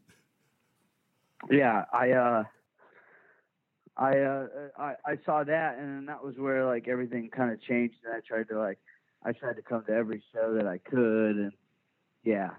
[1.50, 2.10] yeah, I.
[2.12, 2.44] uh
[3.96, 4.46] I uh
[4.78, 8.20] I, I saw that and that was where like everything kind of changed and I
[8.20, 8.78] tried to like
[9.24, 11.52] I tried to come to every show that I could and
[12.24, 12.50] yeah.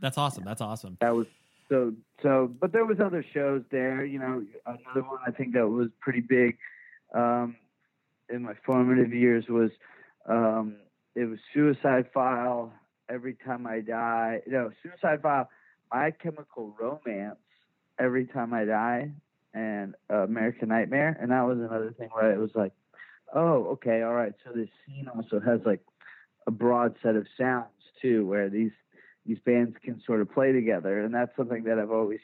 [0.00, 0.44] That's awesome.
[0.44, 0.98] That's awesome.
[1.00, 1.26] That was
[1.72, 5.66] so so but there was other shows there you know another one i think that
[5.66, 6.58] was pretty big
[7.14, 7.56] um
[8.28, 9.70] in my formative years was
[10.28, 10.76] um
[11.14, 12.72] it was suicide file
[13.08, 15.48] every time i die no suicide file
[15.90, 17.38] my chemical romance
[17.98, 19.10] every time i die
[19.54, 22.72] and uh, american nightmare and that was another thing where it was like
[23.34, 25.80] oh okay all right so this scene also has like
[26.46, 27.68] a broad set of sounds
[28.00, 28.72] too where these
[29.26, 32.20] these bands can sort of play together, and that's something that I've always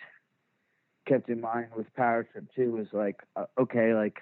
[1.07, 2.73] kept in mind with Power Trip too.
[2.73, 4.19] Was like, uh, okay, like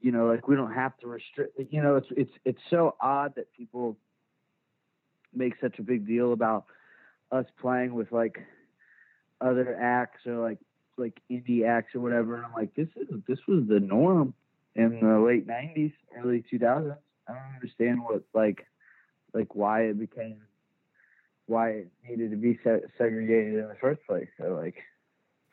[0.00, 1.58] you know, like we don't have to restrict.
[1.70, 3.96] You know, it's it's it's so odd that people
[5.34, 6.66] make such a big deal about
[7.32, 8.38] us playing with like
[9.40, 10.58] other acts or like
[10.96, 12.36] like indie acts or whatever.
[12.36, 14.34] And I'm like, this is this was the norm
[14.74, 16.96] in the late '90s, early 2000s.
[17.28, 18.66] I don't understand what like
[19.32, 20.42] like why it became
[21.46, 24.28] why it needed to be se- segregated in the first place.
[24.40, 24.76] So like,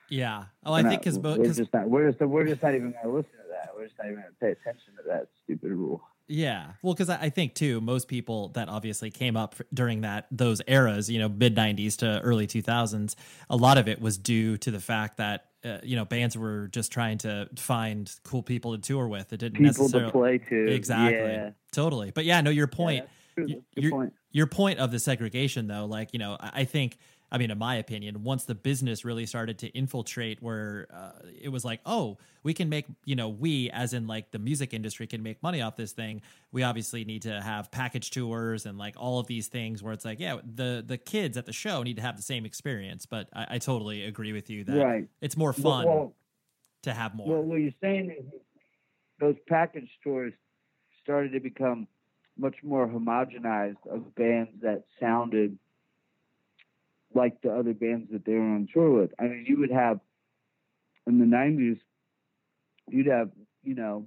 [0.10, 0.46] yeah.
[0.66, 3.10] Oh, I think because we're just not we're just we're just not even going to
[3.10, 3.72] listen to that.
[3.76, 6.02] We're just not even going to pay attention to that stupid rule.
[6.32, 10.62] Yeah, well, because I think too, most people that obviously came up during that those
[10.68, 13.16] eras, you know, mid '90s to early 2000s,
[13.50, 16.70] a lot of it was due to the fact that uh, you know bands were
[16.70, 19.34] just trying to find cool people to tour with.
[19.34, 20.72] It didn't people necessarily to play to.
[20.74, 21.50] exactly, Yeah.
[21.74, 22.12] totally.
[22.12, 23.06] But yeah, no, your point.
[23.36, 23.46] True.
[23.48, 24.14] y- That's a good your, point.
[24.32, 26.98] your point of the segregation though like you know i I think
[27.32, 31.12] i mean in my opinion once the business really started to infiltrate where uh,
[31.42, 34.74] it was like oh we can make you know we as in like the music
[34.74, 36.22] industry can make money off this thing.
[36.52, 40.06] We obviously need to have package tours and like all of these things where it's
[40.06, 43.06] like yeah the the kids at the show need to have the same experience.
[43.06, 45.08] But i, I totally agree with you that Right.
[45.22, 46.16] it's more fun well,
[46.84, 47.28] to have more.
[47.28, 48.26] Well, what you're saying is
[49.20, 50.34] those package tours
[51.04, 51.88] started to become
[52.38, 55.58] much more homogenized of bands that sounded
[57.14, 59.12] like the other bands that they were on tour with.
[59.20, 60.00] I mean, you would have
[61.08, 61.80] in the '90s,
[62.90, 63.32] you'd have,
[63.64, 64.06] you know,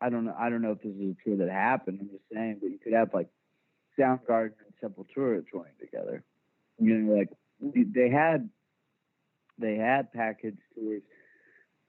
[0.00, 1.98] I don't know, I don't know if this is true that happened.
[2.00, 3.28] I'm just saying, but you could have like
[3.98, 6.22] Soundgarden and Sepultura touring together.
[6.78, 7.30] You know, like
[7.60, 8.50] they had
[9.58, 11.02] they had package tours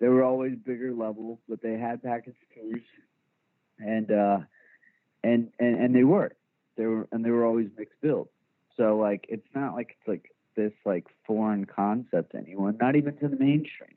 [0.04, 2.82] they were always bigger level, but they had package tours,
[3.80, 4.40] and uh,
[5.24, 6.36] and and and they were,
[6.76, 8.28] they were, and they were always mixed build.
[8.78, 13.16] So like, it's not like it's like this like foreign concept to anyone, not even
[13.18, 13.96] to the mainstream.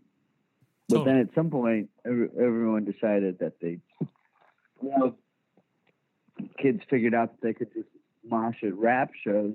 [0.89, 1.17] But Totally.
[1.17, 4.09] then at some point, every, everyone decided that they, you
[4.83, 5.17] know,
[6.59, 7.89] kids figured out that they could just
[8.25, 9.55] mosh at rap shows,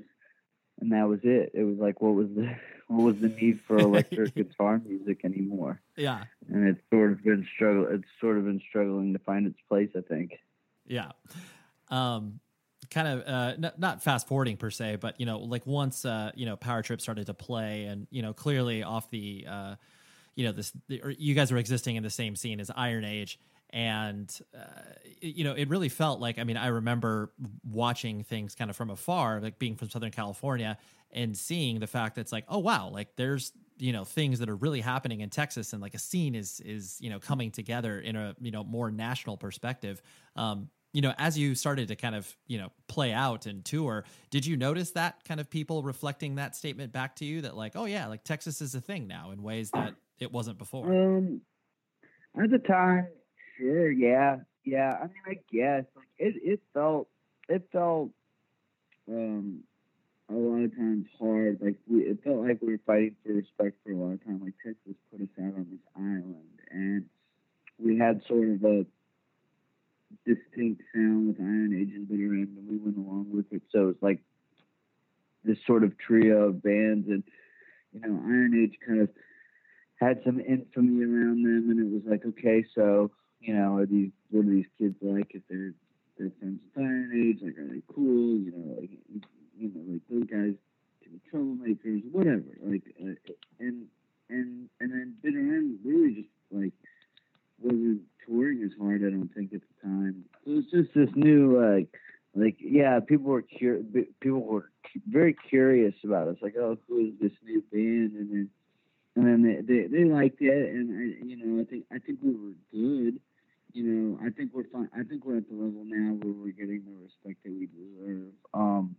[0.82, 1.52] and that was it.
[1.54, 2.56] It was like, what was the
[2.88, 5.80] what was the need for electric guitar music anymore?
[5.96, 7.88] yeah and it's sort of been struggle.
[7.90, 9.90] It's sort of been struggling to find its place.
[9.96, 10.34] I think.
[10.86, 11.12] Yeah.
[11.90, 12.40] Um,
[12.92, 16.32] kind of uh, n- not fast forwarding per se, but you know, like once uh,
[16.36, 19.76] you know Power Trip started to play, and you know, clearly off the uh,
[20.36, 23.40] you know this, the, you guys were existing in the same scene as Iron Age,
[23.72, 24.82] and uh,
[25.22, 26.38] you know, it really felt like.
[26.38, 27.32] I mean, I remember
[27.64, 30.78] watching things kind of from afar, like being from Southern California,
[31.12, 34.50] and seeing the fact that it's like, oh wow, like there's you know things that
[34.50, 38.02] are really happening in Texas, and like a scene is is you know coming together
[38.02, 40.02] in a you know more national perspective.
[40.36, 44.04] Um, you know, as you started to kind of, you know, play out and tour,
[44.30, 47.74] did you notice that kind of people reflecting that statement back to you that like,
[47.76, 50.92] oh yeah, like Texas is a thing now in ways that it wasn't before?
[50.92, 51.42] Um,
[52.42, 53.08] at the time,
[53.58, 54.98] sure, yeah, yeah.
[55.00, 56.36] I mean, I guess like it.
[56.44, 57.08] It felt.
[57.50, 58.12] It felt.
[59.10, 59.64] Um,
[60.30, 61.60] a lot of times hard.
[61.62, 64.42] Like we, it felt like we were fighting for respect for a lot of time.
[64.44, 67.06] Like Texas put us out on this island, and
[67.78, 68.86] we had sort of a
[70.26, 73.62] distinct sound with Iron Age and Bitter End, and we went along with it.
[73.72, 74.20] So it's like
[75.44, 77.24] this sort of trio of bands, and
[77.94, 79.10] you know, Iron Age kind of
[80.00, 84.12] had some infamy around them, and it was like, okay, so you know, are these
[84.30, 85.32] what are these kids like?
[85.32, 85.74] If they're
[86.18, 88.38] they're friends with Iron Age, like are they cool?
[88.38, 88.92] You know, like
[89.58, 90.56] you know, like those guys
[91.04, 92.44] can be troublemakers, whatever.
[92.64, 93.88] Like, uh, and
[94.30, 96.74] and and then Bitter End really just like
[97.62, 99.02] wasn't touring as hard.
[99.02, 100.26] I don't think at the time.
[100.46, 101.88] It was just this new like
[102.36, 103.84] like yeah, people were cur-
[104.20, 104.70] people were
[105.08, 106.38] very curious about us.
[106.42, 108.14] Like, oh, who is this new band?
[108.14, 108.50] And then
[109.16, 112.20] and then they, they, they liked it, and I, you know, I think I think
[112.22, 113.20] we were good.
[113.74, 114.90] You know, I think we're fine.
[114.98, 118.32] I think we're at the level now where we're getting the respect that we deserve.
[118.54, 118.96] Um,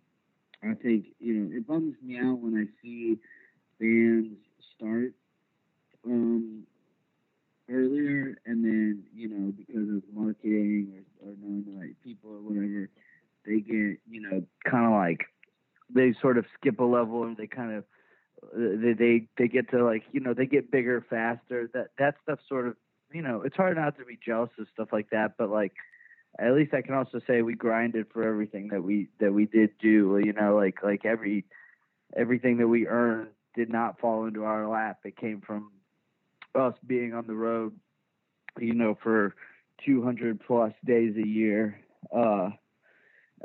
[0.63, 3.19] I think you know it bums me out when I see
[3.81, 4.37] bands
[4.77, 5.13] start
[6.05, 6.65] um,
[7.71, 12.41] earlier, and then you know because of marketing or, or knowing the right people or
[12.41, 12.89] whatever,
[13.47, 15.27] they get you know kind of like
[15.95, 17.85] they sort of skip a level and they kind of
[18.45, 21.71] uh, they they they get to like you know they get bigger faster.
[21.73, 22.77] That that stuff sort of
[23.13, 25.37] you know it's hard not to be jealous of stuff like that.
[25.39, 25.73] But like
[26.39, 29.71] at least I can also say we grinded for everything that we that we did
[29.79, 30.21] do.
[30.25, 31.45] You know, like like every
[32.17, 35.01] everything that we earned did not fall into our lap.
[35.05, 35.71] It came from
[36.55, 37.79] us being on the road,
[38.59, 39.35] you know, for
[39.85, 41.81] 200 plus days a year.
[42.15, 42.51] Uh,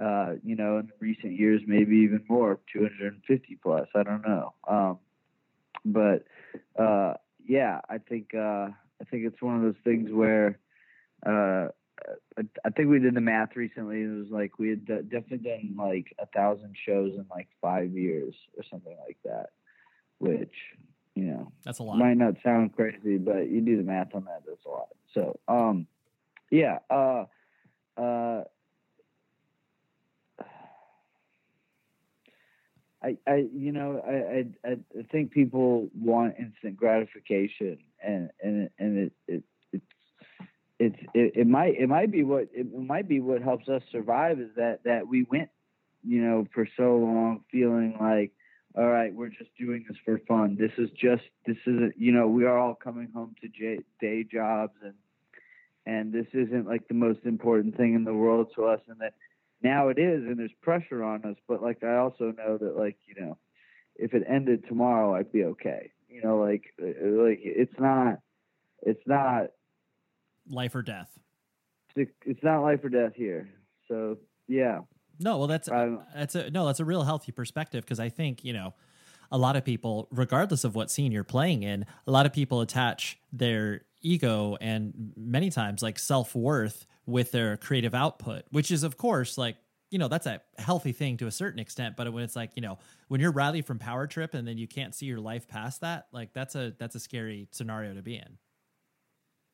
[0.02, 3.88] uh, you know, in recent years, maybe even more, 250 plus.
[3.96, 4.54] I don't know.
[4.68, 5.00] Um,
[5.84, 6.26] but
[6.80, 7.14] uh,
[7.46, 8.70] yeah, I think uh,
[9.02, 10.60] I think it's one of those things where
[11.26, 11.70] uh,
[12.38, 14.02] I think we did the math recently.
[14.02, 18.36] It was like we had definitely done like a thousand shows in like five years
[18.56, 19.48] or something like that,
[20.20, 20.54] which
[21.18, 21.98] you know that's a lot.
[21.98, 24.44] Might not sound crazy, but you do the math on that.
[24.48, 24.90] That's a lot.
[25.14, 25.88] So, um,
[26.52, 27.26] yeah, uh,
[27.98, 28.44] uh,
[33.04, 38.98] I, I, you know, I, I, I think people want instant gratification, and and and
[38.98, 39.86] it, it it's
[40.80, 44.40] it's it, it might it might be what it might be what helps us survive
[44.40, 45.50] is that that we went,
[46.04, 48.32] you know, for so long feeling like,
[48.76, 50.58] all right, we're just doing this for fun.
[50.60, 54.24] This is just this isn't, you know, we are all coming home to j- day
[54.24, 54.94] jobs and
[55.86, 59.14] and this isn't like the most important thing in the world to us, and that
[59.62, 62.98] now it is and there's pressure on us but like i also know that like
[63.08, 63.38] you know
[63.96, 65.92] if it ended tomorrow i'd be okay.
[66.10, 68.20] You know like uh, like it's not
[68.82, 69.48] it's not
[70.50, 71.10] life or death.
[71.96, 73.50] It's not life or death here.
[73.88, 74.80] So yeah
[75.20, 78.44] no well that's um, that's a no that's a real healthy perspective because i think
[78.44, 78.74] you know
[79.32, 82.62] a lot of people regardless of what scene you're playing in a lot of people
[82.62, 88.98] attach their ego and many times like self-worth with their creative output, which is, of
[88.98, 89.56] course, like,
[89.90, 91.96] you know, that's a healthy thing to a certain extent.
[91.96, 94.68] But when it's like, you know, when you're Riley from Power Trip and then you
[94.68, 98.16] can't see your life past that, like that's a that's a scary scenario to be
[98.18, 98.38] in.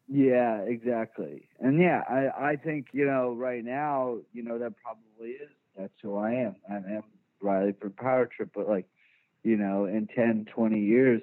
[0.07, 1.47] Yeah, exactly.
[1.59, 5.93] And yeah, I, I think, you know, right now, you know, that probably is that's
[6.01, 6.55] who I am.
[6.69, 7.03] I am
[7.41, 8.85] Riley from Power Trip, but like,
[9.43, 11.21] you know, in 10, 20 years,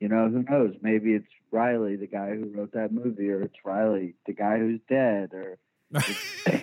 [0.00, 0.74] you know, who knows?
[0.80, 4.80] Maybe it's Riley, the guy who wrote that movie, or it's Riley, the guy who's
[4.88, 5.58] dead, or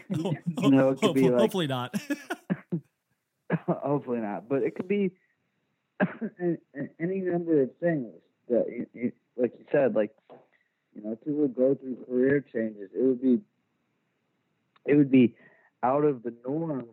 [0.09, 1.95] you know, it could be like, hopefully not.
[3.67, 5.11] hopefully not, but it could be
[6.99, 8.13] any number of things
[8.49, 10.11] that, you, you, like you said, like
[10.95, 12.89] you know, people would go through career changes.
[12.95, 13.39] It would be,
[14.85, 15.35] it would be
[15.83, 16.85] out of the norm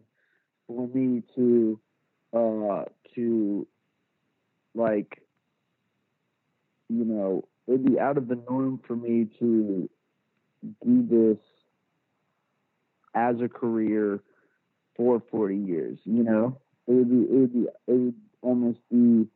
[0.66, 1.80] for me to,
[2.32, 2.84] uh,
[3.14, 3.66] to
[4.74, 5.22] like
[6.88, 9.88] you know, it'd be out of the norm for me to
[10.84, 11.38] do this
[13.14, 14.20] as a career
[14.96, 16.60] for 40 years, you know?
[16.86, 19.26] It would be, it would be, it would almost be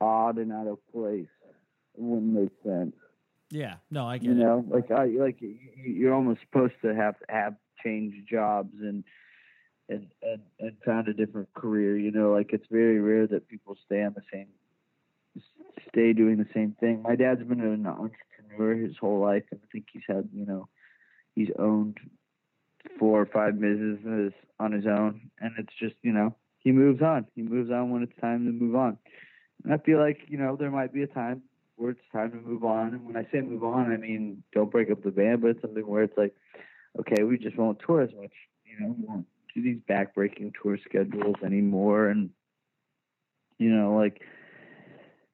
[0.00, 1.26] odd and out of place.
[1.94, 2.94] It wouldn't make sense.
[3.50, 4.36] Yeah, no, I get you it.
[4.36, 9.04] Know, like I like you're almost supposed to have have changed jobs and
[9.88, 11.96] and and and found a different career.
[11.96, 14.48] You know, like it's very rare that people stay on the same
[15.88, 17.02] stay doing the same thing.
[17.02, 20.68] My dad's been an entrepreneur his whole life, and I think he's had, you know,
[21.34, 21.98] he's owned
[22.98, 27.26] four or five businesses on his own, and it's just, you know, he moves on.
[27.34, 28.98] He moves on when it's time to move on.
[29.64, 31.42] And I feel like, you know, there might be a time
[31.76, 32.94] where it's time to move on.
[32.94, 35.62] And when I say move on, I mean don't break up the band, but it's
[35.62, 36.34] something where it's like,
[36.98, 38.32] okay, we just won't tour as much.
[38.64, 42.30] You know, we won't do these backbreaking tour schedules anymore, and
[43.58, 44.20] you know, like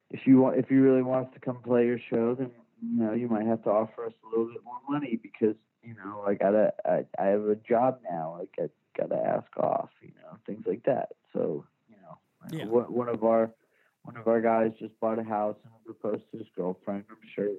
[0.09, 3.03] if you want, if you really want us to come play your show, then you
[3.03, 6.23] know you might have to offer us a little bit more money because you know
[6.25, 8.37] I gotta, I, I have a job now.
[8.39, 11.09] Like I gotta ask off, you know, things like that.
[11.33, 12.17] So you know,
[12.57, 12.65] yeah.
[12.65, 13.51] one of our
[14.03, 17.05] one of our guys just bought a house and proposed to his girlfriend.
[17.09, 17.49] I'm sure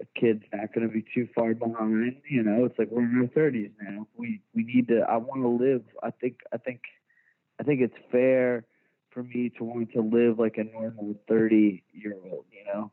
[0.00, 2.16] a kid's not going to be too far behind.
[2.28, 4.06] You know, it's like we're in our 30s now.
[4.16, 5.00] We we need to.
[5.08, 5.82] I want to live.
[6.02, 6.38] I think.
[6.52, 6.80] I think.
[7.60, 8.64] I think it's fair
[9.10, 12.92] for me to want to live like a normal 30 year old, you know?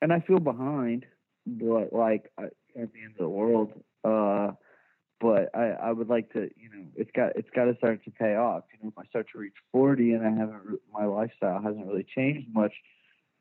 [0.00, 1.06] And I feel behind,
[1.44, 3.72] but like at the end of the world.
[4.04, 4.52] Uh,
[5.20, 8.10] but I, I would like to, you know, it's got it's got to start to
[8.10, 8.64] pay off.
[8.72, 12.06] You know, if I start to reach 40 and I haven't, my lifestyle hasn't really
[12.14, 12.72] changed much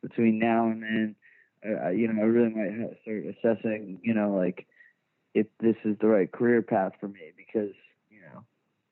[0.01, 1.15] between now and then,
[1.95, 4.67] you know, I really might start assessing, you know, like
[5.33, 7.73] if this is the right career path for me because,
[8.09, 8.43] you know,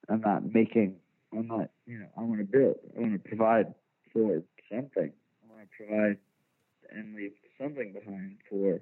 [0.10, 0.98] I'm not making
[1.38, 2.76] I'm not, you know, I want to build.
[2.96, 3.74] I want to provide
[4.12, 5.12] for something.
[5.12, 6.18] I want to provide
[6.92, 8.80] and leave something behind for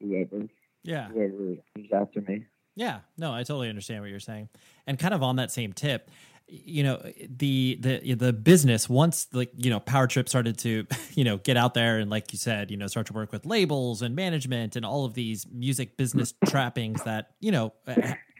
[0.00, 0.48] whoever,
[0.82, 2.44] yeah, whoever comes after me.
[2.76, 4.48] Yeah, no, I totally understand what you're saying.
[4.86, 6.10] And kind of on that same tip,
[6.50, 11.24] you know the the the business once like you know power trip started to you
[11.24, 14.02] know get out there and like you said you know start to work with labels
[14.02, 17.72] and management and all of these music business trappings that you know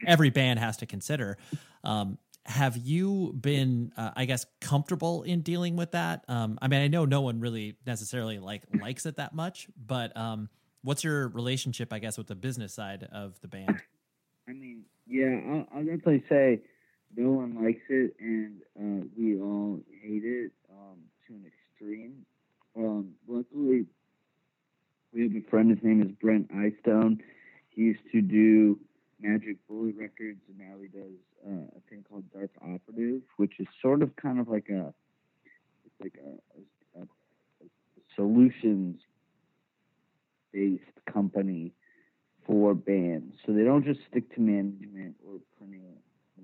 [0.05, 1.37] every band has to consider
[1.83, 6.25] um, have you been uh, i guess comfortable in dealing with that?
[6.27, 10.15] Um, i mean i know no one really necessarily like likes it that much but
[10.17, 10.49] um,
[10.81, 13.81] what's your relationship i guess with the business side of the band
[14.51, 16.61] i mean yeah i'll, I'll definitely say
[17.17, 20.97] no one likes it, and uh, we all hate it um,
[21.27, 22.25] to an extreme.
[22.77, 23.85] Um, luckily,
[25.13, 25.69] we have a friend.
[25.71, 27.21] His name is Brent Eyestone.
[27.69, 28.79] He used to do
[29.19, 31.11] Magic Bullet Records, and now he does
[31.45, 34.93] uh, a thing called Dark Operative, which is sort of kind of like a
[36.01, 37.07] like a, a, a
[38.15, 39.01] solutions
[40.53, 41.73] based company
[42.51, 43.33] for bands.
[43.45, 45.83] So they don't just stick to management or printing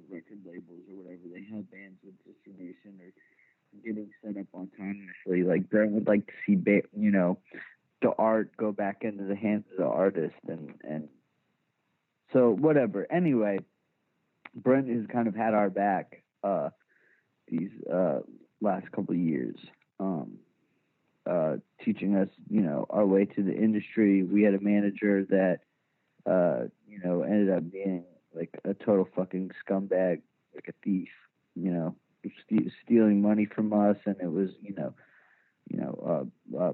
[0.09, 1.19] record labels or whatever.
[1.33, 3.11] They help bands with distribution or
[3.83, 4.45] getting set up
[4.79, 5.43] initially.
[5.43, 7.39] Like Brent would like to see, ba- you know,
[8.01, 11.09] the art go back into the hands of the artist and and
[12.31, 13.05] so whatever.
[13.11, 13.59] Anyway,
[14.55, 16.69] Brent has kind of had our back uh,
[17.49, 18.19] these uh,
[18.61, 19.57] last couple of years.
[19.99, 20.37] Um,
[21.29, 24.23] uh, teaching us, you know, our way to the industry.
[24.23, 25.59] We had a manager that,
[26.27, 28.03] uh, you know, ended up being
[28.35, 30.21] like a total fucking scumbag,
[30.53, 31.09] like a thief,
[31.55, 31.95] you know,
[32.43, 34.93] st- stealing money from us, and it was, you know,
[35.69, 36.73] you know, uh, uh,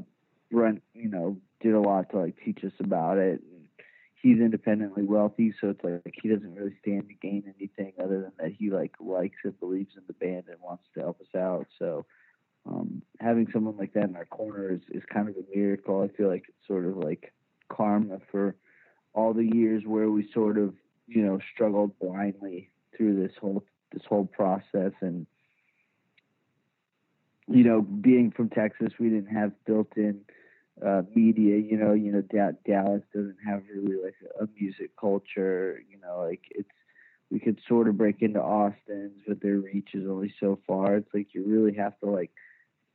[0.51, 3.41] Brent, you know, did a lot to like teach us about it.
[3.41, 3.68] And
[4.22, 8.32] he's independently wealthy, so it's like he doesn't really stand to gain anything other than
[8.39, 11.68] that he like likes and believes in the band and wants to help us out.
[11.80, 12.06] So
[12.66, 16.01] um, having someone like that in our corner is, is kind of a miracle.
[16.01, 17.34] I feel like it's sort of like
[17.70, 18.56] karma for
[19.14, 20.74] all the years where we sort of
[21.07, 24.93] you know struggled blindly through this whole this whole process.
[25.01, 25.26] And
[27.47, 30.22] you know being from Texas we didn't have built-in
[30.84, 35.80] uh, media you know you know da- Dallas doesn't have really like a music culture
[35.89, 36.70] you know like it's
[37.30, 40.95] we could sort of break into Austin's but their reach is only so far.
[40.97, 42.32] It's like you really have to like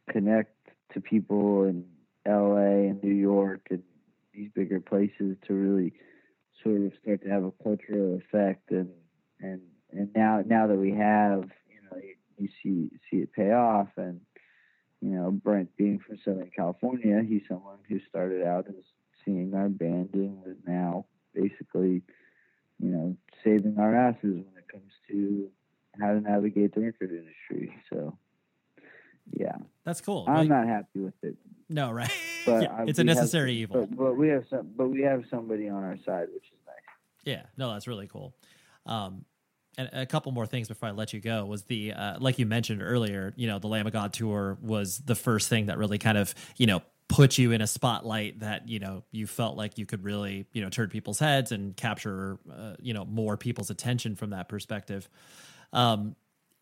[0.08, 0.54] connect
[0.94, 1.84] to people in
[2.26, 3.82] LA and New York and
[4.38, 5.92] these bigger places to really
[6.62, 8.90] sort of start to have a cultural effect and
[9.40, 9.60] and
[9.90, 13.88] and now now that we have you know you, you see see it pay off
[13.96, 14.20] and
[15.00, 18.84] you know Brent being from Southern California he's someone who started out as
[19.24, 22.02] seeing our band and is now basically
[22.78, 25.48] you know saving our asses when it comes to
[26.00, 27.74] how to navigate the record industry.
[27.90, 28.16] So
[29.32, 29.56] yeah.
[29.84, 30.24] That's cool.
[30.28, 31.36] I'm not happy with it.
[31.68, 32.10] No right.
[32.46, 33.86] But yeah, it's a necessary have, evil.
[33.86, 36.76] but, but, we have some but we have somebody on our side which is nice.
[37.24, 37.42] Yeah.
[37.56, 38.34] No that's really cool.
[38.86, 39.24] Um
[39.76, 42.46] and a couple more things before I let you go was the uh, like you
[42.46, 45.98] mentioned earlier, you know, the Lamb of God tour was the first thing that really
[45.98, 49.78] kind of you know put you in a spotlight that you know you felt like
[49.78, 53.70] you could really you know turn people's heads and capture uh, you know more people's
[53.70, 55.08] attention from that perspective.
[55.72, 56.16] Um,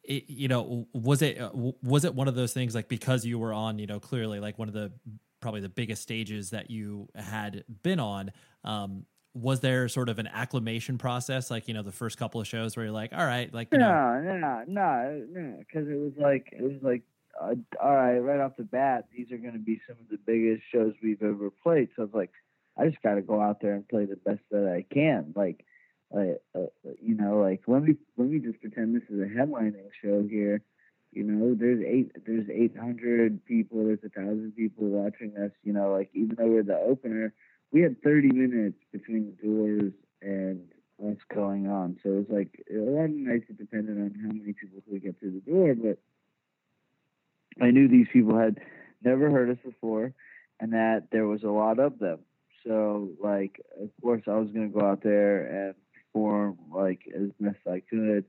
[0.07, 1.51] it, you know, was it uh,
[1.83, 4.59] was it one of those things like because you were on you know clearly like
[4.59, 4.93] one of the
[5.41, 8.31] probably the biggest stages that you had been on.
[8.65, 12.47] Um, was there sort of an acclimation process, like you know the first couple of
[12.47, 16.49] shows where you're like, all right, like no, no, no, no, because it was like
[16.53, 17.03] it was like,
[17.41, 20.19] uh, all right, right off the bat, these are going to be some of the
[20.25, 21.91] biggest shows we've ever played.
[21.97, 22.31] So it's like,
[22.79, 25.65] I just got to go out there and play the best that I can, like.
[26.15, 26.67] Uh, uh,
[27.03, 30.63] you know, like let me let me just pretend this is a headlining show here.
[31.13, 35.51] You know, there's eight there's eight hundred people, there's a thousand people watching us.
[35.65, 37.33] You know, like even though we're the opener,
[37.73, 39.93] we had 30 minutes between the doors
[40.23, 40.61] and
[40.97, 41.99] what's going on.
[42.03, 45.03] So it was like a lot of nights it depended on how many people could
[45.03, 45.99] get through the door, but
[47.63, 48.61] I knew these people had
[49.03, 50.15] never heard us before
[50.61, 52.21] and that there was a lot of them.
[52.65, 55.75] So like of course I was gonna go out there and
[56.17, 58.25] perform like as best I could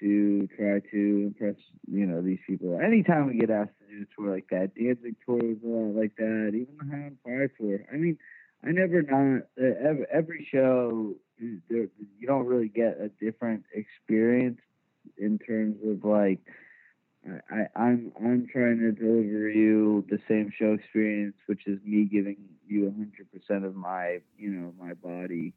[0.00, 1.56] to try to impress,
[1.90, 2.78] you know, these people.
[2.78, 5.98] Anytime we get asked to do a tour like that, Danzig tour was a lot
[5.98, 7.78] like that, even the High Fire tour.
[7.92, 8.18] I mean,
[8.62, 14.60] I never not every, every show there, you don't really get a different experience
[15.16, 16.40] in terms of like
[17.50, 22.36] I, I'm I'm trying to deliver you the same show experience, which is me giving
[22.68, 25.54] you hundred percent of my you know my body.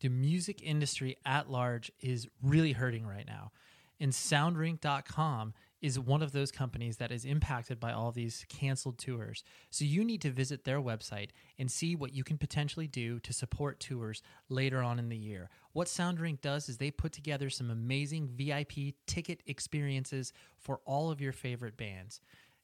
[0.00, 3.52] The music industry at large is really hurting right now,
[4.00, 9.42] and Soundrink.com is one of those companies that is impacted by all these canceled tours.
[9.70, 13.32] So you need to visit their website and see what you can potentially do to
[13.32, 15.48] support tours later on in the year.
[15.72, 21.20] What Soundrink does is they put together some amazing VIP ticket experiences for all of
[21.20, 22.20] your favorite bands.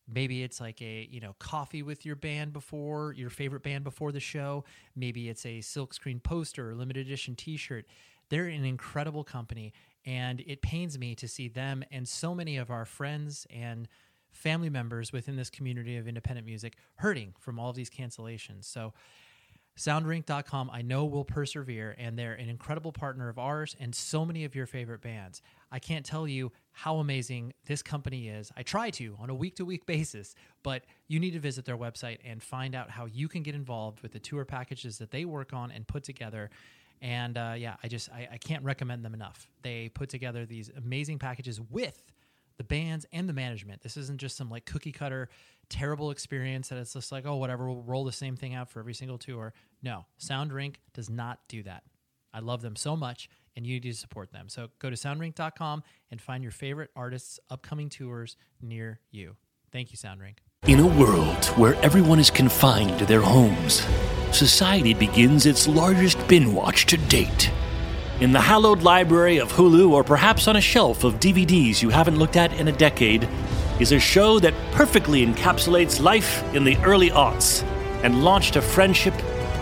[0.09, 4.13] Maybe it's like a, you know, coffee with your band before your favorite band before
[4.13, 4.65] the show.
[4.95, 7.87] Maybe it's a silkscreen poster or limited edition t-shirt.
[8.29, 9.73] They're an incredible company
[10.05, 13.89] and it pains me to see them and so many of our friends and
[14.31, 18.65] family members within this community of independent music hurting from all of these cancellations.
[18.65, 18.93] So
[19.77, 24.45] Soundrink.com, I know will persevere, and they're an incredible partner of ours and so many
[24.45, 25.43] of your favorite bands.
[25.71, 28.51] I can't tell you how amazing this company is.
[28.57, 31.77] I try to on a week to week basis, but you need to visit their
[31.77, 35.27] website and find out how you can get involved with the tour packages that they
[35.27, 36.49] work on and put together.
[37.03, 39.47] And uh, yeah, I just I, I can't recommend them enough.
[39.61, 42.03] They put together these amazing packages with
[42.57, 43.83] the bands and the management.
[43.83, 45.29] This isn't just some like cookie cutter
[45.69, 48.81] terrible experience that it's just like, oh, whatever, we'll roll the same thing out for
[48.81, 49.53] every single tour.
[49.83, 51.83] No, Soundrink does not do that.
[52.33, 54.49] I love them so much and you need to support them.
[54.49, 59.37] So go to soundrink.com and find your favorite artists' upcoming tours near you.
[59.73, 60.39] Thank you, Soundrink.
[60.67, 63.87] In a world where everyone is confined to their homes,
[64.33, 67.51] society begins its largest bin watch to date.
[68.21, 72.19] In the hallowed library of Hulu, or perhaps on a shelf of DVDs you haven't
[72.19, 73.29] looked at in a decade,
[73.81, 77.63] is a show that perfectly encapsulates life in the early aughts
[78.03, 79.15] and launched a friendship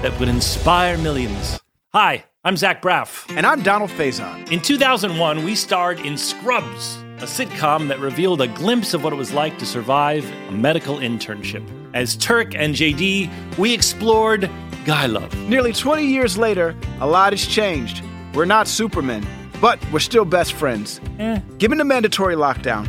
[0.02, 1.58] that would inspire millions.
[1.92, 3.34] Hi, I'm Zach Braff.
[3.36, 4.50] And I'm Donald Faison.
[4.52, 9.16] In 2001, we starred in Scrubs, a sitcom that revealed a glimpse of what it
[9.16, 11.64] was like to survive a medical internship.
[11.94, 14.50] As Turk and JD, we explored
[14.84, 15.34] guy love.
[15.48, 18.02] Nearly 20 years later, a lot has changed.
[18.34, 19.26] We're not Supermen,
[19.60, 21.00] but we're still best friends.
[21.18, 21.40] Eh.
[21.58, 22.88] Given the mandatory lockdown,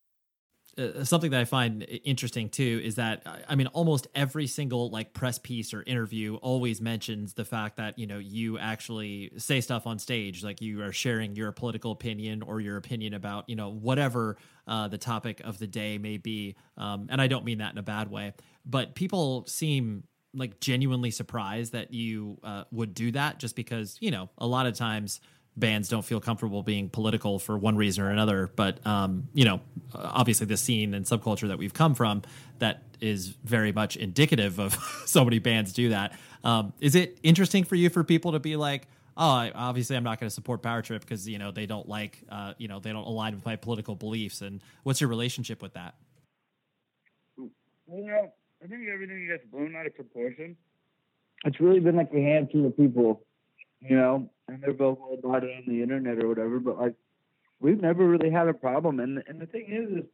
[0.77, 5.13] Uh, something that I find interesting too is that I mean almost every single like
[5.13, 9.85] press piece or interview always mentions the fact that you know you actually say stuff
[9.85, 13.69] on stage like you are sharing your political opinion or your opinion about you know
[13.69, 17.73] whatever uh, the topic of the day may be um, and I don't mean that
[17.73, 18.33] in a bad way
[18.65, 20.03] but people seem
[20.33, 24.67] like genuinely surprised that you uh, would do that just because you know a lot
[24.67, 25.19] of times
[25.57, 28.49] bands don't feel comfortable being political for one reason or another.
[28.55, 29.61] But um, you know,
[29.93, 32.23] obviously the scene and subculture that we've come from
[32.59, 34.73] that is very much indicative of
[35.05, 36.17] so many bands do that.
[36.43, 38.87] Um, is it interesting for you for people to be like?
[39.17, 42.23] Oh, obviously, I'm not going to support Power Trip because you know they don't like,
[42.29, 44.41] uh, you know, they don't align with my political beliefs.
[44.41, 45.95] And what's your relationship with that?
[47.85, 48.33] Well,
[48.63, 50.55] I think everything gets blown out of proportion.
[51.43, 53.21] It's really been like a handful of people,
[53.81, 56.59] you know, and they're vocal about it on the internet or whatever.
[56.59, 56.95] But like,
[57.59, 58.99] we've never really had a problem.
[58.99, 60.09] And and the thing is, is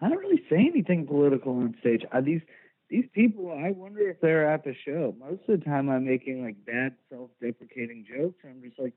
[0.00, 2.02] I don't really say anything political on stage.
[2.12, 2.42] I, these
[2.88, 5.14] these people, I wonder if they're at the show.
[5.18, 8.38] Most of the time, I'm making like bad, self-deprecating jokes.
[8.44, 8.92] I'm just like,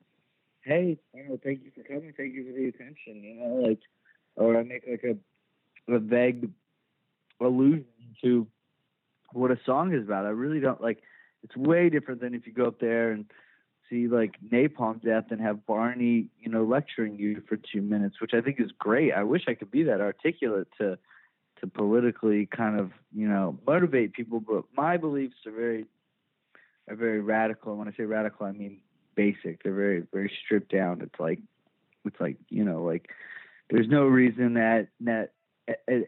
[0.63, 3.79] hey, you know, thank you for coming, thank you for the attention, you know, like,
[4.35, 5.15] or I make like a
[5.93, 6.49] a vague
[7.39, 7.85] allusion
[8.23, 8.47] to
[9.31, 10.25] what a song is about.
[10.25, 11.01] I really don't like.
[11.43, 13.25] It's way different than if you go up there and
[13.89, 18.33] see like Napalm Death and have Barney, you know, lecturing you for two minutes, which
[18.33, 19.13] I think is great.
[19.13, 20.97] I wish I could be that articulate to
[21.61, 25.85] to politically kind of you know motivate people, but my beliefs are very
[26.89, 27.71] are very radical.
[27.71, 28.79] And when I say radical, I mean
[29.15, 29.63] basic.
[29.63, 31.01] They're very very stripped down.
[31.01, 31.39] It's like
[32.03, 33.09] it's like you know like
[33.69, 35.31] there's no reason that that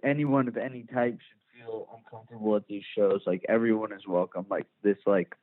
[0.03, 3.21] anyone of any type should feel uncomfortable at these shows.
[3.25, 4.45] Like everyone is welcome.
[4.49, 5.35] Like this, like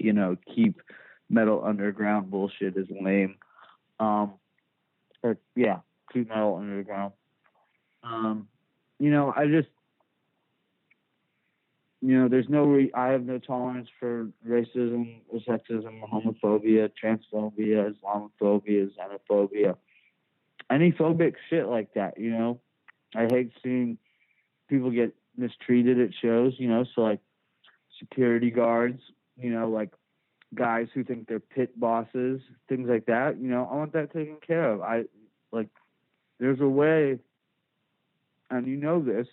[0.00, 0.80] you know, keep
[1.28, 3.36] metal underground bullshit is lame.
[3.98, 4.34] Um,
[5.22, 5.80] or yeah,
[6.12, 7.12] keep metal underground.
[8.02, 8.48] Um,
[8.98, 9.68] you know, I just,
[12.00, 18.90] you know, there's no, re- I have no tolerance for racism, sexism, homophobia, transphobia, Islamophobia,
[18.96, 19.76] xenophobia
[20.70, 22.60] any phobic shit like that, you know.
[23.14, 23.98] I hate seeing
[24.68, 27.20] people get mistreated at shows, you know, so like
[27.98, 29.00] security guards,
[29.40, 29.90] you know, like
[30.54, 34.38] guys who think they're pit bosses, things like that, you know, I want that taken
[34.46, 34.82] care of.
[34.82, 35.04] I
[35.52, 35.68] like
[36.38, 37.18] there's a way
[38.50, 39.26] and you know this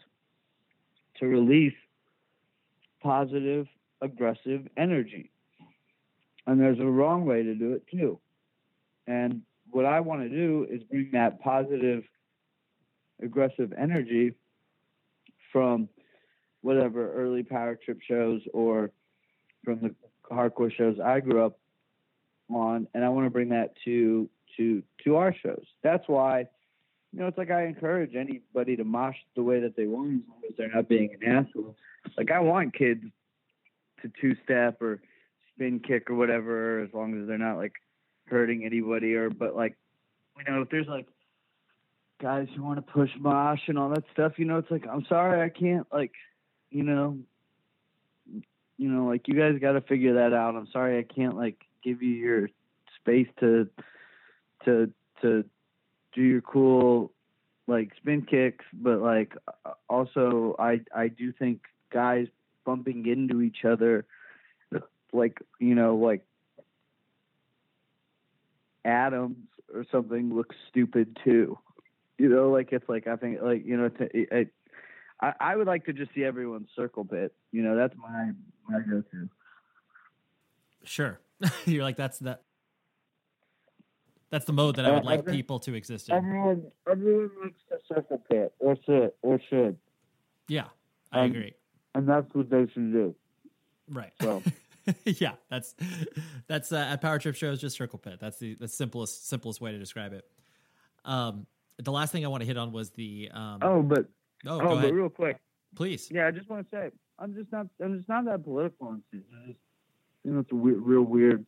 [1.19, 1.73] to release
[3.01, 3.67] positive
[4.01, 5.31] aggressive energy.
[6.45, 8.19] and there's a wrong way to do it too.
[9.07, 9.41] And
[9.71, 12.03] what I want to do is bring that positive,
[13.21, 14.33] aggressive energy
[15.51, 15.89] from
[16.61, 18.91] whatever early power trip shows or
[19.63, 19.95] from the
[20.31, 21.59] hardcore shows I grew up
[22.49, 25.65] on, and I want to bring that to to to our shows.
[25.83, 26.47] That's why,
[27.11, 30.29] you know, it's like I encourage anybody to mosh the way that they want, as
[30.29, 31.75] long as they're not being an asshole.
[32.17, 33.03] Like I want kids
[34.01, 35.01] to two step or
[35.53, 37.73] spin kick or whatever, as long as they're not like
[38.27, 39.75] hurting anybody or but like
[40.37, 41.07] you know if there's like
[42.21, 45.05] guys who want to push mosh and all that stuff you know it's like i'm
[45.07, 46.11] sorry i can't like
[46.69, 47.17] you know
[48.77, 51.65] you know like you guys got to figure that out i'm sorry i can't like
[51.83, 52.49] give you your
[52.99, 53.67] space to
[54.65, 55.43] to to
[56.13, 57.11] do your cool
[57.67, 59.33] like spin kicks but like
[59.89, 61.61] also i i do think
[61.91, 62.27] guys
[62.65, 64.05] bumping into each other
[65.13, 66.23] like you know like
[68.87, 69.37] atoms
[69.73, 71.59] or something looks stupid too.
[72.17, 73.91] You know, like it's like I think like you know
[75.19, 77.33] I would like to just see everyone circle pit.
[77.51, 78.31] You know, that's my
[78.69, 79.29] my go to.
[80.83, 81.19] Sure,
[81.65, 82.43] you're like that's that.
[84.29, 86.15] That's the mode that I would like Every- people to exist in.
[86.15, 89.77] Everyone everyone likes to circle pit or should or should,
[90.49, 90.65] Yeah,
[91.13, 91.53] I Um, agree.
[91.95, 93.15] and that's what they should do.
[93.89, 94.11] Right.
[94.21, 94.43] So
[95.05, 95.75] yeah, that's
[96.47, 98.17] that's uh, at power trip shows just circle pit.
[98.19, 100.25] That's the the simplest simplest way to describe it.
[101.05, 101.47] Um,
[101.77, 103.59] the last thing I want to hit on was the um.
[103.61, 104.07] oh, but
[104.45, 105.37] oh, oh, but real quick,
[105.73, 106.09] please.
[106.11, 106.89] Yeah, I just want to say
[107.19, 108.87] I'm just not I'm just not that political.
[108.87, 109.03] on
[110.33, 111.45] know, it's a weird, real weird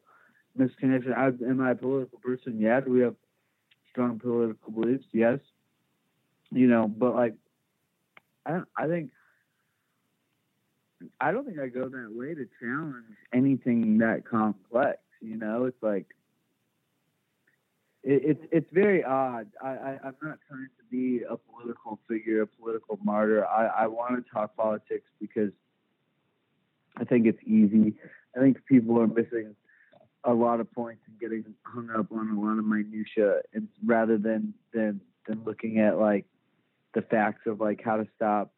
[0.58, 1.16] misconnection.
[1.16, 2.60] I, am I a political person?
[2.60, 2.80] Yeah.
[2.80, 3.16] Do we have
[3.92, 5.06] strong political beliefs?
[5.12, 5.40] Yes.
[6.52, 7.36] You know, but like,
[8.46, 9.12] I don't, I think
[11.22, 14.98] I don't think I go that way to challenge anything that complex.
[15.22, 16.08] You know, it's like
[18.04, 19.48] it, it's it's very odd.
[19.62, 23.46] I, I I'm not trying to be a political figure, a political martyr.
[23.46, 25.52] I I want to talk politics because
[26.98, 27.96] I think it's easy.
[28.36, 29.56] I think people are missing
[30.24, 34.18] a lot of points and getting hung up on a lot of minutia, and rather
[34.18, 36.26] than than than looking at like
[36.94, 38.52] the facts of like how to stop,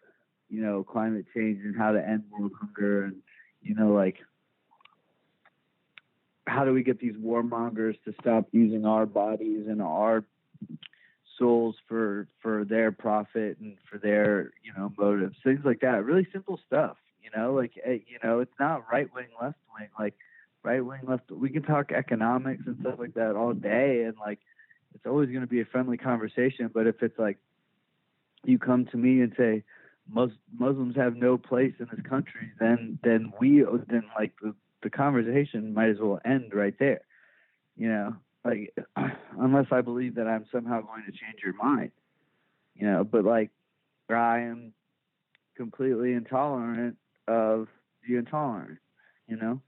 [0.49, 3.15] you know, climate change and how to end world hunger, and
[3.61, 4.17] you know, like
[6.47, 10.23] how do we get these warmongers to stop using our bodies and our
[11.37, 15.37] souls for for their profit and for their you know motives?
[15.43, 16.03] Things like that.
[16.05, 19.89] Really simple stuff you know like eh, you know it's not right wing left wing
[19.99, 20.15] like
[20.63, 24.39] right wing left we can talk economics and stuff like that all day and like
[24.93, 27.37] it's always going to be a friendly conversation but if it's like
[28.43, 29.63] you come to me and say
[30.11, 34.53] Mus- Muslims have no place in this country then then we then like the,
[34.83, 37.01] the conversation might as well end right there
[37.75, 38.73] you know like
[39.39, 41.91] unless I believe that I'm somehow going to change your mind,
[42.75, 43.03] you know.
[43.03, 43.51] But like,
[44.09, 44.73] I am
[45.55, 47.67] completely intolerant of
[48.07, 48.79] the intolerant,
[49.27, 49.61] you know.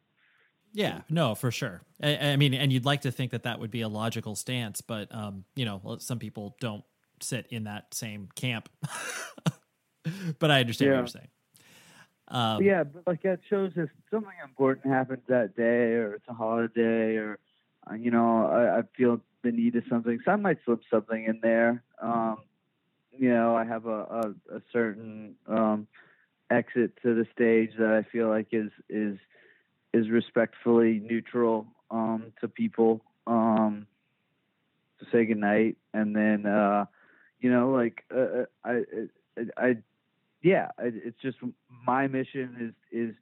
[0.74, 1.82] Yeah, no, for sure.
[2.02, 4.82] I, I mean, and you'd like to think that that would be a logical stance,
[4.82, 6.84] but um, you know, some people don't
[7.22, 8.70] sit in that same camp.
[10.40, 11.28] but I understand what you're saying.
[12.34, 16.34] Um, yeah, but like that shows if something important happens that day, or it's a
[16.34, 17.38] holiday, or
[17.90, 20.20] uh, you know, I, I feel the need of something.
[20.26, 21.84] So I might slip something in there.
[22.02, 22.38] Um,
[23.12, 25.88] you know, I have a, a, a certain um,
[26.50, 29.20] exit to the stage that I feel like is is
[29.94, 33.86] is respectfully neutral um, to people um,
[35.00, 36.86] to say goodnight, and then uh,
[37.40, 38.82] you know, like uh, I,
[39.38, 39.78] I, I,
[40.44, 41.38] yeah, I, it's just
[41.88, 43.16] my mission is is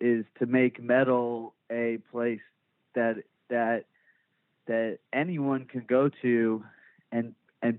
[0.00, 2.40] is to make metal a place
[2.94, 3.84] that that
[4.66, 6.64] that anyone can go to
[7.12, 7.78] and and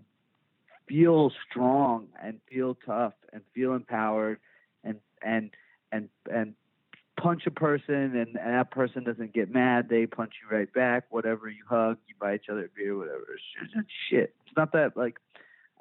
[0.88, 4.40] feel strong and feel tough and feel empowered
[4.84, 5.52] and and
[5.92, 6.56] and and
[7.22, 11.04] punch a person and, and that person doesn't get mad they punch you right back
[11.10, 13.26] whatever you hug you buy each other a beer whatever.
[13.34, 14.34] It's just shit.
[14.48, 15.20] It's not that like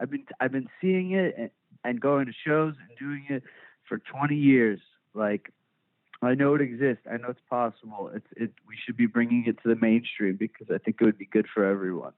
[0.01, 1.51] i've been i've been seeing it and,
[1.85, 3.43] and going to shows and doing it
[3.89, 4.81] for 20 years
[5.15, 5.53] like
[6.23, 7.07] I know it exists.
[7.11, 8.11] I know it's possible.
[8.15, 8.53] It's it.
[8.69, 11.47] We should be bringing it to the mainstream because I think it would be good
[11.53, 12.13] for everyone.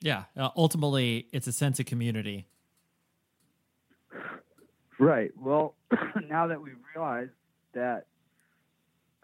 [0.00, 0.24] yeah.
[0.36, 2.46] Uh, ultimately, it's a sense of community.
[4.98, 5.30] Right.
[5.38, 5.74] Well,
[6.28, 7.30] now that we've realized
[7.74, 8.06] that,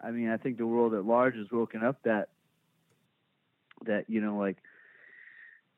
[0.01, 2.29] I mean, I think the world at large has woken up that
[3.85, 4.57] that you know, like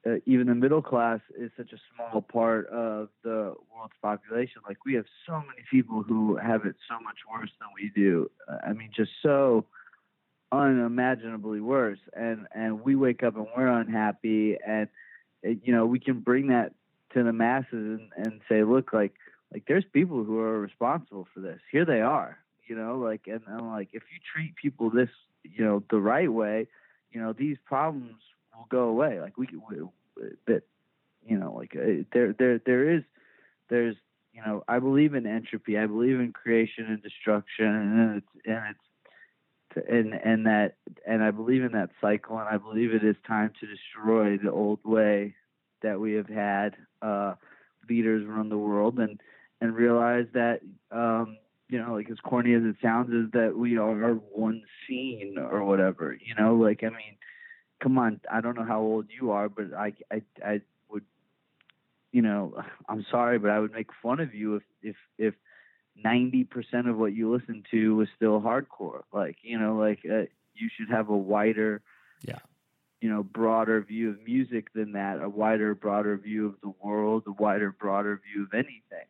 [0.06, 4.62] uh, even the middle class is such a small part of the world's population.
[4.68, 8.30] Like we have so many people who have it so much worse than we do.
[8.48, 9.66] Uh, I mean, just so
[10.52, 14.88] unimaginably worse and and we wake up and we're unhappy and
[15.44, 16.72] you know we can bring that
[17.14, 19.14] to the masses and, and say look like
[19.52, 22.38] like there's people who are responsible for this here they are
[22.68, 25.10] you know like and I'm like if you treat people this
[25.44, 26.68] you know the right way
[27.12, 28.22] you know these problems
[28.58, 29.20] will go away.
[29.20, 29.78] Like we, we
[30.48, 30.64] that
[31.26, 33.04] you know like uh, there there there is
[33.70, 33.96] there's
[34.34, 35.78] you know I believe in entropy.
[35.78, 38.80] I believe in creation and destruction and it's and it's
[39.90, 40.76] and and that
[41.06, 44.52] and I believe in that cycle and I believe it is time to destroy the
[44.52, 45.36] old way
[45.82, 47.36] that we have had uh,
[47.90, 49.20] leaders run the world and
[49.62, 51.38] and realize that um,
[51.70, 55.64] you know like as corny as it sounds is that we are one scene or
[55.64, 56.56] whatever you know?
[56.56, 57.18] Like I mean
[57.82, 61.04] come on I don't know how old you are but I I I would
[62.12, 65.34] you know I'm sorry but I would make fun of you if if if
[66.04, 69.04] 90% of what you listen to was still hardcore.
[69.14, 71.82] Like, you know, like uh, you should have a wider,
[72.22, 72.40] yeah,
[73.02, 77.24] you know, broader view of music than that, a wider, broader view of the world,
[77.28, 79.08] a wider, broader view of anything.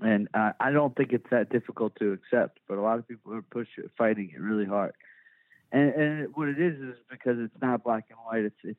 [0.00, 3.34] And uh, I don't think it's that difficult to accept, but a lot of people
[3.34, 4.94] are pushing, fighting it really hard.
[5.72, 8.44] And, and what it is is because it's not black and white.
[8.44, 8.78] It's it's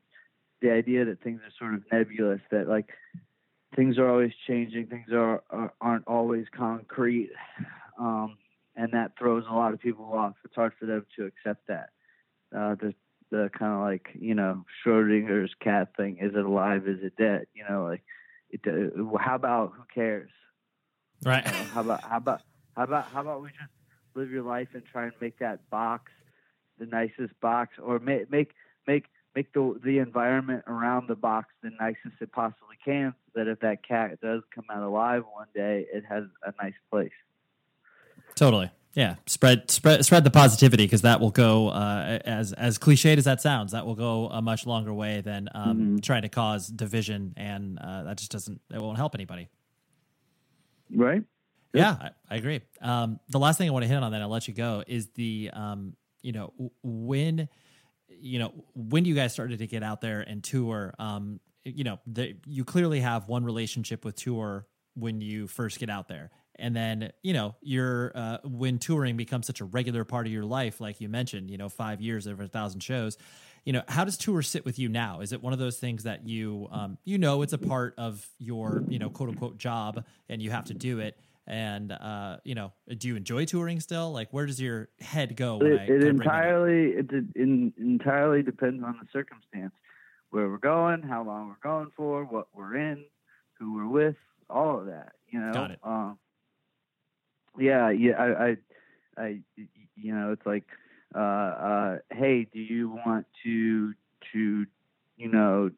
[0.61, 2.41] the idea that things are sort of nebulous.
[2.51, 2.89] That like
[3.75, 4.87] things are always changing.
[4.87, 7.31] Things are, are aren't always concrete,
[7.99, 8.37] um,
[8.75, 10.35] and that throws a lot of people off.
[10.45, 11.89] It's hard for them to accept that.
[12.55, 12.93] Uh, the
[13.31, 16.87] the kind of like you know Schrodinger's cat thing: is it alive?
[16.87, 17.47] Is it dead?
[17.55, 18.03] You know, like
[18.51, 18.61] it.
[18.67, 20.29] Uh, how about who cares?
[21.25, 21.43] Right.
[21.43, 22.41] You know, how about how about
[22.75, 23.71] how about how about we just
[24.13, 26.11] live your life and try and make that box
[26.79, 28.51] the nicest box, or make make
[28.87, 29.05] make
[29.35, 33.59] make the the environment around the box the nicest it possibly can, so that if
[33.61, 37.11] that cat does come out alive one day, it has a nice place.
[38.35, 38.71] Totally.
[38.93, 43.23] Yeah, spread spread spread the positivity because that will go uh, as as cliched as
[43.23, 43.71] that sounds.
[43.71, 45.97] That will go a much longer way than um, mm-hmm.
[45.97, 49.49] trying to cause division, and uh, that just doesn't it won't help anybody.
[50.95, 51.23] Right.
[51.73, 52.61] Yeah, I, I agree.
[52.81, 55.07] Um, the last thing I want to hit on, then I'll let you go, is
[55.15, 57.47] the um, you know when
[58.19, 61.99] you know, when you guys started to get out there and tour, um, you know,
[62.07, 66.29] the, you clearly have one relationship with tour when you first get out there.
[66.55, 70.45] And then, you know, you're, uh, when touring becomes such a regular part of your
[70.45, 73.17] life, like you mentioned, you know, five years over a thousand shows,
[73.65, 75.21] you know, how does tour sit with you now?
[75.21, 78.27] Is it one of those things that you, um, you know, it's a part of
[78.37, 81.17] your, you know, quote unquote job and you have to do it?
[81.45, 84.11] And uh, you know, do you enjoy touring still?
[84.11, 85.59] Like, where does your head go?
[85.61, 89.73] It, it entirely it, it entirely depends on the circumstance,
[90.29, 93.05] where we're going, how long we're going for, what we're in,
[93.59, 94.15] who we're with,
[94.49, 95.13] all of that.
[95.29, 95.79] You know, got it.
[95.83, 96.17] Um,
[97.57, 98.13] yeah, yeah.
[98.13, 98.57] I, I,
[99.17, 99.39] I,
[99.95, 100.65] you know, it's like,
[101.15, 103.93] uh, uh, hey, do you want to,
[104.31, 104.65] to,
[105.17, 105.69] you know,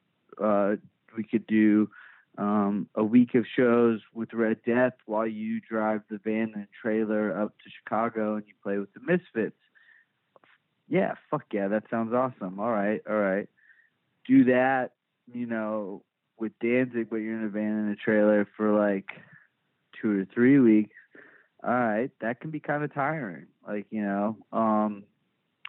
[0.41, 0.75] uh,
[1.15, 1.89] we could do
[2.37, 7.37] um, a week of shows with Red Death while you drive the van and trailer
[7.37, 9.55] up to Chicago and you play with the Misfits.
[10.87, 12.59] Yeah, fuck yeah, that sounds awesome.
[12.59, 13.49] All right, all right.
[14.27, 14.91] Do that,
[15.33, 16.03] you know,
[16.37, 19.07] with Danzig, but you're in a van and a trailer for like
[19.99, 20.95] two or three weeks.
[21.63, 23.47] All right, that can be kind of tiring.
[23.67, 25.03] Like, you know, um,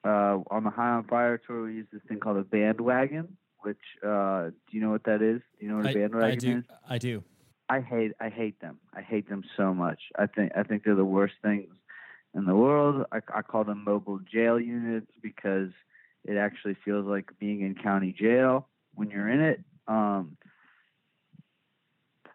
[0.05, 3.37] uh, on the High on Fire tour, we use this thing called a bandwagon
[3.67, 5.41] which uh, do you know what that is?
[5.59, 6.65] Do you know what a bandwagon I do, is?
[6.89, 7.25] I do.
[7.69, 8.79] I hate I hate them.
[8.95, 9.99] I hate them so much.
[10.17, 11.75] I think I think they're the worst things
[12.33, 13.07] in the world.
[13.11, 15.71] I, I call them mobile jail units because
[16.25, 19.61] it actually feels like being in county jail when you're in it.
[19.89, 20.37] Um,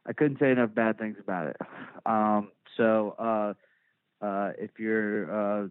[0.06, 1.58] I couldn't say enough bad things about it.
[2.06, 3.54] Um, so uh,
[4.26, 5.68] uh, if you're uh,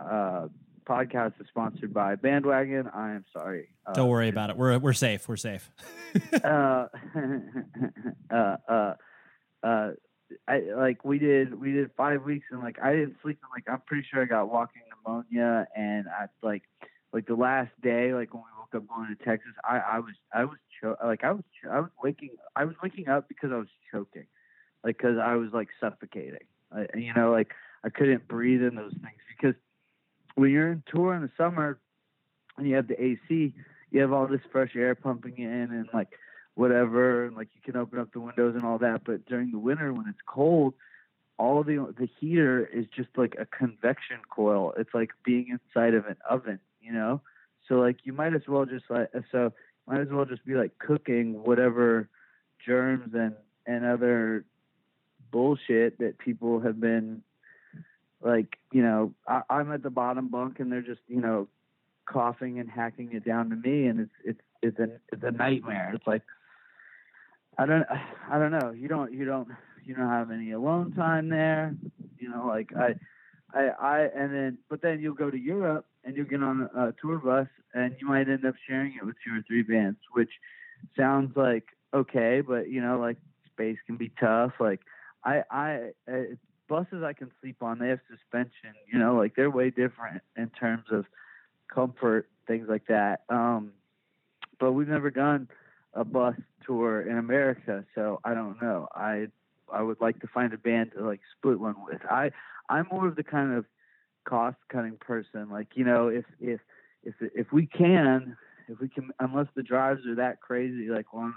[0.00, 0.48] uh
[0.84, 2.88] podcast is sponsored by Bandwagon.
[2.92, 3.68] I am sorry.
[3.86, 4.56] Uh, Don't worry about it.
[4.56, 5.28] We're we're safe.
[5.28, 5.70] We're safe.
[6.44, 6.86] uh,
[8.30, 8.94] uh, uh,
[9.62, 9.90] uh,
[10.48, 13.72] I like we did we did five weeks and like I didn't sleep and like
[13.72, 16.62] I'm pretty sure I got walking pneumonia and I like
[17.12, 20.14] like the last day like when we woke up going to Texas I I was
[20.32, 23.56] I was cho- like I was I was waking I was waking up because I
[23.56, 24.26] was choking
[24.84, 27.52] like because I was like suffocating I, you know like
[27.84, 29.54] I couldn't breathe in those things because
[30.34, 31.78] when you're in tour in the summer
[32.56, 33.54] and you have the AC,
[33.90, 36.08] you have all this fresh air pumping in and like
[36.54, 39.02] whatever, and like you can open up the windows and all that.
[39.04, 40.74] But during the winter when it's cold,
[41.38, 44.74] all the the heater is just like a convection coil.
[44.76, 47.20] It's like being inside of an oven, you know.
[47.68, 49.52] So like you might as well just like so
[49.86, 52.08] might as well just be like cooking whatever
[52.64, 53.34] germs and
[53.66, 54.44] and other
[55.30, 57.22] bullshit that people have been
[58.22, 61.48] like you know I, I'm at the bottom bunk and they're just you know
[62.06, 65.92] coughing and hacking it down to me, and it's it's it's a it's a nightmare.
[65.94, 66.22] It's like
[67.58, 67.84] I don't
[68.30, 68.72] I don't know.
[68.72, 69.48] You don't you don't
[69.84, 71.74] you don't have any alone time there.
[72.18, 72.94] You know, like I
[73.54, 76.94] I I and then but then you'll go to Europe and you'll get on a
[77.00, 80.30] tour bus and you might end up sharing it with two or three bands, which
[80.96, 83.16] sounds like okay, but you know, like
[83.52, 84.52] space can be tough.
[84.58, 84.80] Like
[85.24, 86.34] I I uh,
[86.72, 87.78] buses I can sleep on.
[87.78, 88.72] They have suspension.
[88.90, 91.04] You know, like they're way different in terms of
[91.72, 93.24] comfort, things like that.
[93.28, 93.72] Um,
[94.58, 95.48] but we've never done
[95.92, 96.34] a bus
[96.66, 98.88] tour in America, so I don't know.
[98.94, 99.26] I
[99.70, 102.00] I would like to find a band to like split one with.
[102.10, 102.30] I
[102.70, 103.66] I'm more of the kind of
[104.24, 105.50] cost cutting person.
[105.50, 106.60] Like you know, if if
[107.04, 108.34] if if we can,
[108.68, 111.34] if we can, unless the drives are that crazy, like on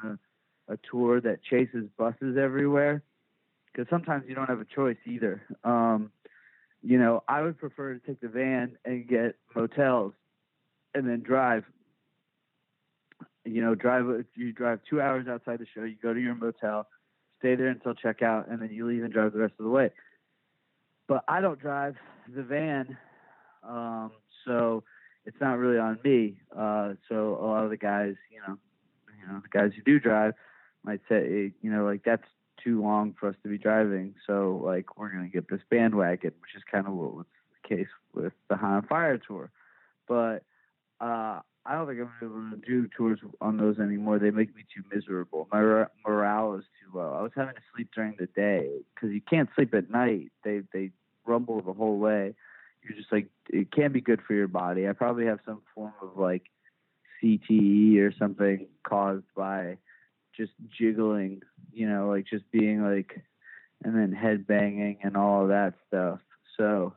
[0.70, 3.03] a a tour that chases buses everywhere,
[3.76, 5.42] because sometimes you don't have a choice either.
[5.64, 6.12] Um,
[6.82, 10.14] you know, I would prefer to take the van and get motels
[10.94, 11.64] and then drive.
[13.44, 15.84] You know, drive you drive two hours outside the show.
[15.84, 16.88] You go to your motel,
[17.40, 19.92] stay there until checkout, and then you leave and drive the rest of the way.
[21.08, 21.96] But I don't drive
[22.34, 22.98] the van,
[23.68, 24.12] um,
[24.46, 24.84] so
[25.26, 26.38] it's not really on me.
[26.56, 28.58] Uh, so a lot of the guys, you know,
[29.20, 30.34] you know, the guys who do drive
[30.84, 32.26] might say, you know, like that's
[32.66, 34.16] too long for us to be driving.
[34.26, 37.26] So like we're gonna get this bandwagon, which is kind of what was
[37.62, 39.52] the case with the High on Fire tour.
[40.08, 40.44] But
[41.00, 44.20] uh, I don't think I'm able to do tours on those anymore.
[44.20, 45.48] They make me too miserable.
[45.52, 47.16] My morale is too low.
[47.18, 50.32] I was having to sleep during the day because you can't sleep at night.
[50.44, 50.92] They they
[51.26, 52.36] rumble the whole way.
[52.84, 54.88] You're just like it can't be good for your body.
[54.88, 56.44] I probably have some form of like
[57.22, 59.78] CTE or something caused by
[60.36, 61.41] just jiggling,
[61.74, 63.22] you know, like just being like,
[63.84, 66.20] and then head banging and all of that stuff.
[66.57, 66.94] So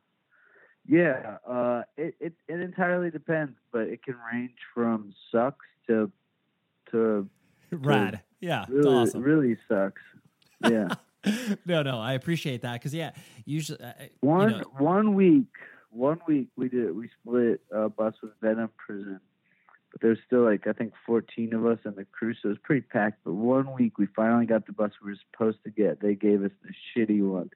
[0.86, 6.10] yeah, uh, it, it it entirely depends, but it can range from sucks to
[6.90, 7.28] to
[7.70, 8.12] rad.
[8.12, 9.22] To yeah, really, awesome.
[9.22, 10.02] Really sucks.
[10.62, 10.88] Yeah.
[11.66, 13.10] no, no, I appreciate that because yeah,
[13.44, 15.52] usually uh, one you know, one week,
[15.90, 19.20] one week we did we split a bus with Venom Prison,
[19.98, 22.58] but there's still like I think 14 of us in the crew, so it was
[22.62, 23.20] pretty packed.
[23.24, 26.00] But one week we finally got the bus we were supposed to get.
[26.00, 27.50] They gave us the shitty one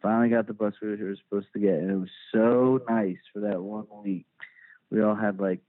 [0.00, 3.40] Finally got the bus we were supposed to get, and it was so nice for
[3.40, 4.26] that one week.
[4.90, 5.60] We all had like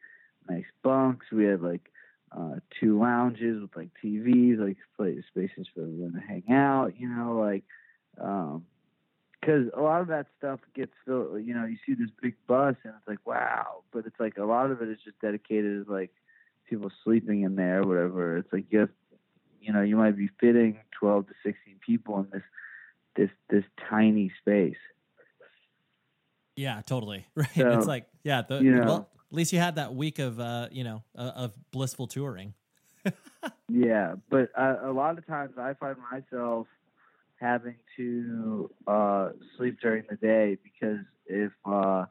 [0.48, 1.26] nice bunks.
[1.32, 1.90] We had like
[2.32, 4.78] uh, two lounges with like TVs, like
[5.28, 6.94] spaces for them to hang out.
[7.00, 7.64] You know, like
[9.40, 11.44] because a lot of that stuff gets filled.
[11.46, 14.44] You know, you see this big bus, and it's like wow, but it's like a
[14.44, 16.12] lot of it is just dedicated to like
[16.70, 18.38] people sleeping in there, or whatever.
[18.38, 18.90] It's like you have,
[19.62, 22.44] you know, you might be fitting twelve to sixteen people in this
[23.16, 24.78] this this tiny space.
[26.56, 27.26] Yeah, totally.
[27.36, 27.50] Right.
[27.56, 30.40] So, it's like yeah, the, you know, well, at least you had that week of
[30.40, 32.54] uh, you know, uh, of blissful touring.
[33.70, 36.68] yeah, but uh, a lot of times I find myself
[37.40, 42.06] having to uh, sleep during the day because if uh,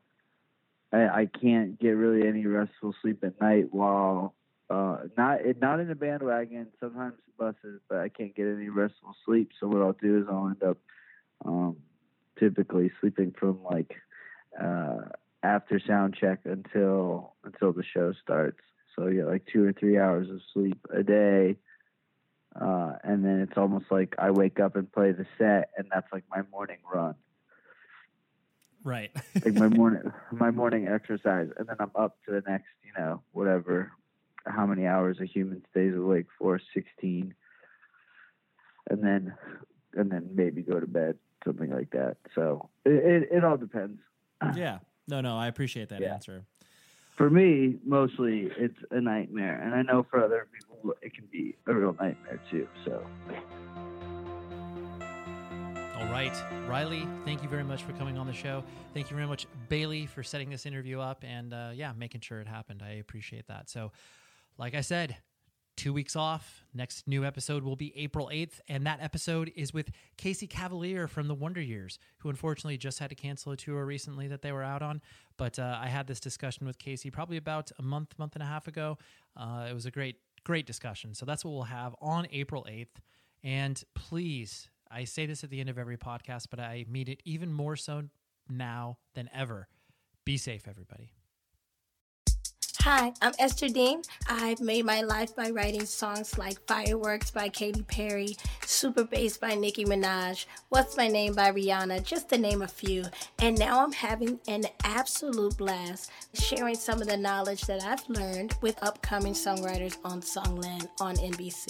[0.93, 4.35] I, I can't get really any restful sleep at night while
[4.71, 9.51] uh, not not in the bandwagon, sometimes buses, but I can't get any restful sleep.
[9.59, 10.79] So what I'll do is I'll end up
[11.45, 11.77] um,
[12.39, 13.95] typically sleeping from like
[14.61, 14.99] uh,
[15.43, 18.61] after sound check until until the show starts.
[18.97, 21.57] So yeah, like two or three hours of sleep a day.
[22.61, 26.11] Uh, and then it's almost like I wake up and play the set, and that's
[26.13, 27.15] like my morning run.
[28.83, 29.11] Right.
[29.45, 33.23] like my morning, my morning exercise, and then I'm up to the next, you know,
[33.33, 33.93] whatever,
[34.47, 37.35] how many hours a human stays awake for, sixteen,
[38.91, 39.35] and then,
[39.95, 42.17] and then maybe go to bed something like that.
[42.35, 44.01] So it, it, it all depends.
[44.55, 44.79] Yeah.
[45.09, 46.13] No, no, I appreciate that yeah.
[46.13, 46.45] answer.
[47.17, 50.68] For me, mostly it's a nightmare, and I know for other people
[51.03, 52.67] it can be a real nightmare too.
[52.85, 53.05] So.
[55.99, 56.33] All right,
[56.69, 58.63] Riley, thank you very much for coming on the show.
[58.95, 62.41] Thank you very much, Bailey, for setting this interview up and uh, yeah, making sure
[62.41, 62.83] it happened.
[62.85, 63.69] I appreciate that.
[63.69, 63.91] So,
[64.59, 65.17] like I said,
[65.79, 66.65] two weeks off.
[66.75, 71.29] Next new episode will be April 8th, and that episode is with Casey Cavaliere from
[71.29, 74.65] the Wonder Years, who unfortunately just had to cancel a tour recently that they were
[74.65, 75.01] out on.
[75.37, 78.47] But uh, I had this discussion with Casey probably about a month, month and a
[78.47, 78.99] half ago.
[79.37, 80.17] Uh, it was a great,
[80.49, 81.13] great discussion.
[81.13, 83.03] So that's what we'll have on April 8th.
[83.45, 87.21] And please, I say this at the end of every podcast, but I mean it
[87.27, 88.05] even more so
[88.49, 89.69] now than ever.
[90.25, 91.13] Be safe, everybody.
[92.91, 94.01] Hi, I'm Esther Dean.
[94.31, 98.35] I've made my life by writing songs like Fireworks by Katy Perry,
[98.65, 103.05] Super Bass by Nicki Minaj, What's My Name by Rihanna, just to name a few.
[103.41, 108.55] And now I'm having an absolute blast sharing some of the knowledge that I've learned
[108.63, 111.69] with upcoming songwriters on Songland on NBC.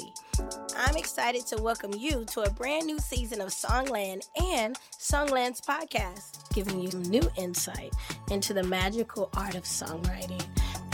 [0.77, 6.55] I'm excited to welcome you to a brand new season of Songland and Songland's podcast,
[6.55, 7.93] giving you new insight
[8.31, 10.47] into the magical art of songwriting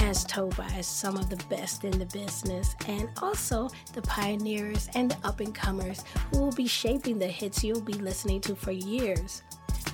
[0.05, 5.11] as told by some of the best in the business, and also the pioneers and
[5.11, 8.71] the up and comers who will be shaping the hits you'll be listening to for
[8.71, 9.43] years.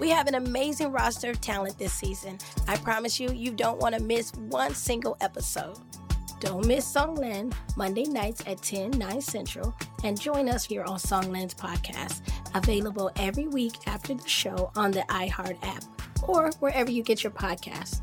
[0.01, 2.39] We have an amazing roster of talent this season.
[2.67, 5.79] I promise you, you don't want to miss one single episode.
[6.41, 11.55] Don't miss Songland Monday nights at 10, 9 Central, and join us here on Songland's
[11.55, 12.23] podcast,
[12.55, 15.85] available every week after the show on the iHeart app
[16.27, 18.01] or wherever you get your podcasts.